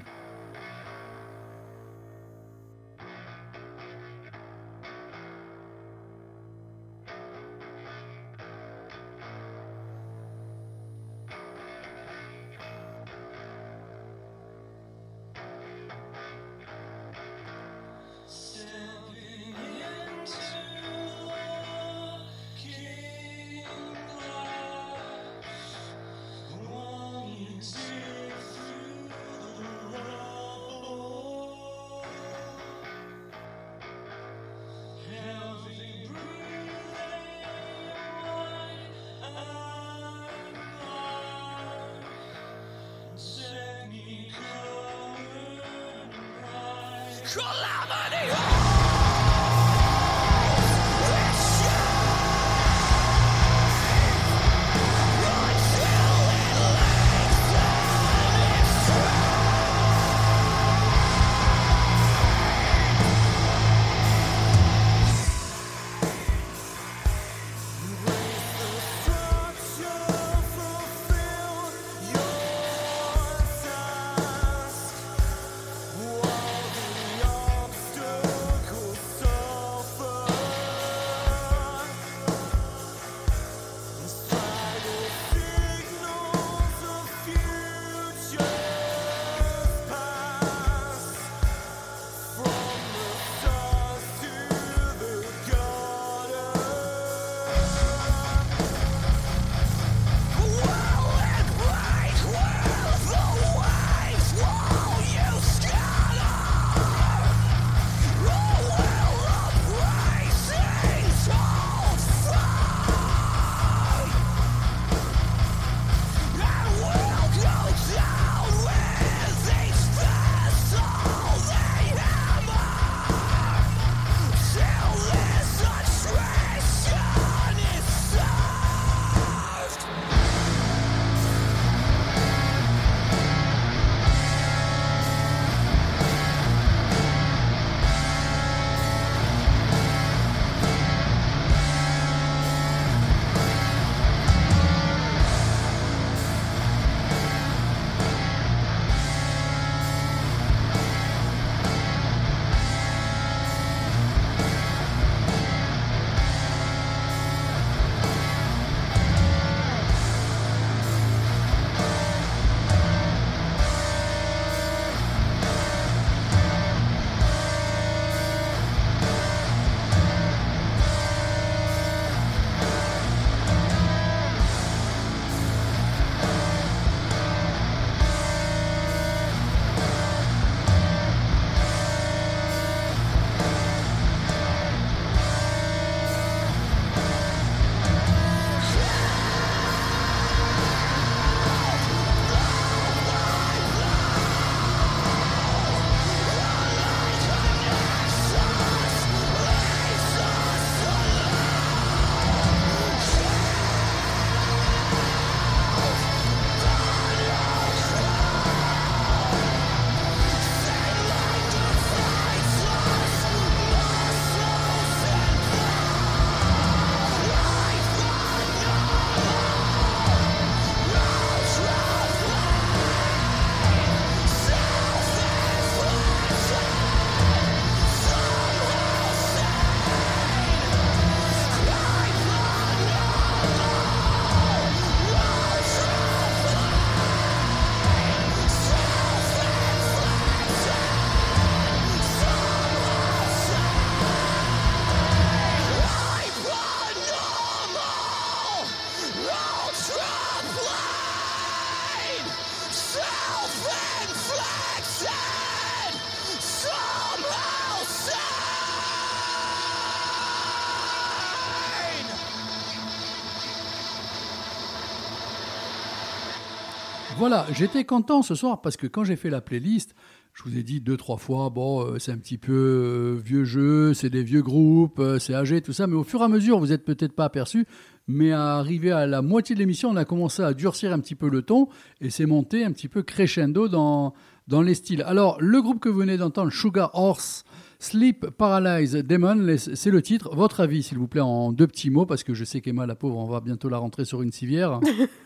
[267.28, 269.96] Voilà, j'étais content ce soir parce que quand j'ai fait la playlist,
[270.32, 273.42] je vous ai dit deux, trois fois, bon, euh, c'est un petit peu euh, vieux
[273.42, 276.28] jeu, c'est des vieux groupes, euh, c'est âgé, tout ça, mais au fur et à
[276.28, 277.66] mesure, vous n'êtes peut-être pas aperçu,
[278.06, 281.16] mais à arriver à la moitié de l'émission, on a commencé à durcir un petit
[281.16, 281.66] peu le ton
[282.00, 284.14] et c'est monté un petit peu crescendo dans,
[284.46, 285.02] dans les styles.
[285.02, 287.42] Alors, le groupe que vous venez d'entendre, Sugar Horse,
[287.80, 290.32] Sleep Paralyze Demon, c'est le titre.
[290.32, 292.94] Votre avis, s'il vous plaît, en deux petits mots, parce que je sais qu'Emma, la
[292.94, 294.78] pauvre, on va bientôt la rentrer sur une civière.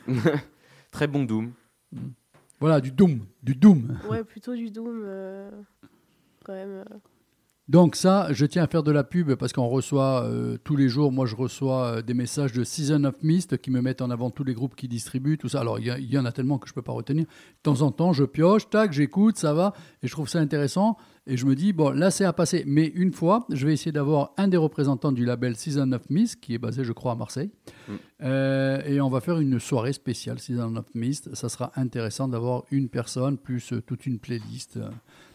[0.93, 1.53] Très bon Doom.
[2.61, 3.99] Voilà, du Doom, du Doom.
[4.09, 5.03] Ouais, plutôt du Doom.
[5.05, 5.51] euh,
[6.45, 6.71] quand même.
[6.91, 6.99] euh.
[7.69, 10.89] Donc ça, je tiens à faire de la pub parce qu'on reçoit euh, tous les
[10.89, 14.11] jours, moi je reçois euh, des messages de Season of Mist qui me mettent en
[14.11, 15.61] avant tous les groupes qui distribuent, tout ça.
[15.61, 17.27] Alors il y, y en a tellement que je peux pas retenir.
[17.27, 17.31] De
[17.63, 19.73] temps en temps, je pioche, tac, j'écoute, ça va,
[20.03, 20.97] et je trouve ça intéressant.
[21.31, 22.65] Et je me dis, bon, là c'est à passer.
[22.67, 26.41] Mais une fois, je vais essayer d'avoir un des représentants du label Season of Mist,
[26.41, 27.51] qui est basé, je crois, à Marseille.
[27.89, 27.93] Mm.
[28.23, 31.33] Euh, et on va faire une soirée spéciale Season of Mist.
[31.37, 34.81] Ça sera intéressant d'avoir une personne plus euh, toute une playlist.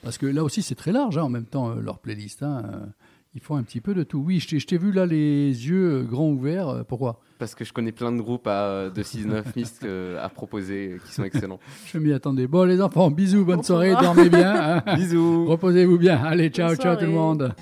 [0.04, 2.44] parce que là aussi, c'est très large hein, en même temps, euh, leur playlist.
[2.44, 2.90] hein,
[3.36, 4.20] ils font un petit peu de tout.
[4.26, 6.70] Oui, je t'ai- je t'ai vu là les yeux euh, grands ouverts.
[6.70, 7.20] euh, pourquoi?
[7.38, 10.98] Parce que je connais plein de groupes à- de 6-9 Mist euh, à proposer euh,
[11.06, 11.60] qui sont excellents.
[11.86, 12.48] Je m'y attendais.
[12.48, 14.82] Bon, les enfants, bisous, bonne soirée, dormez bien.
[14.88, 14.96] hein.
[14.96, 16.18] Bisous Reposez-vous bien.
[16.24, 17.54] Allez, ciao, Bonne ciao tout le monde.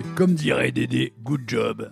[0.00, 1.90] Et comme dirait Dédé, good job.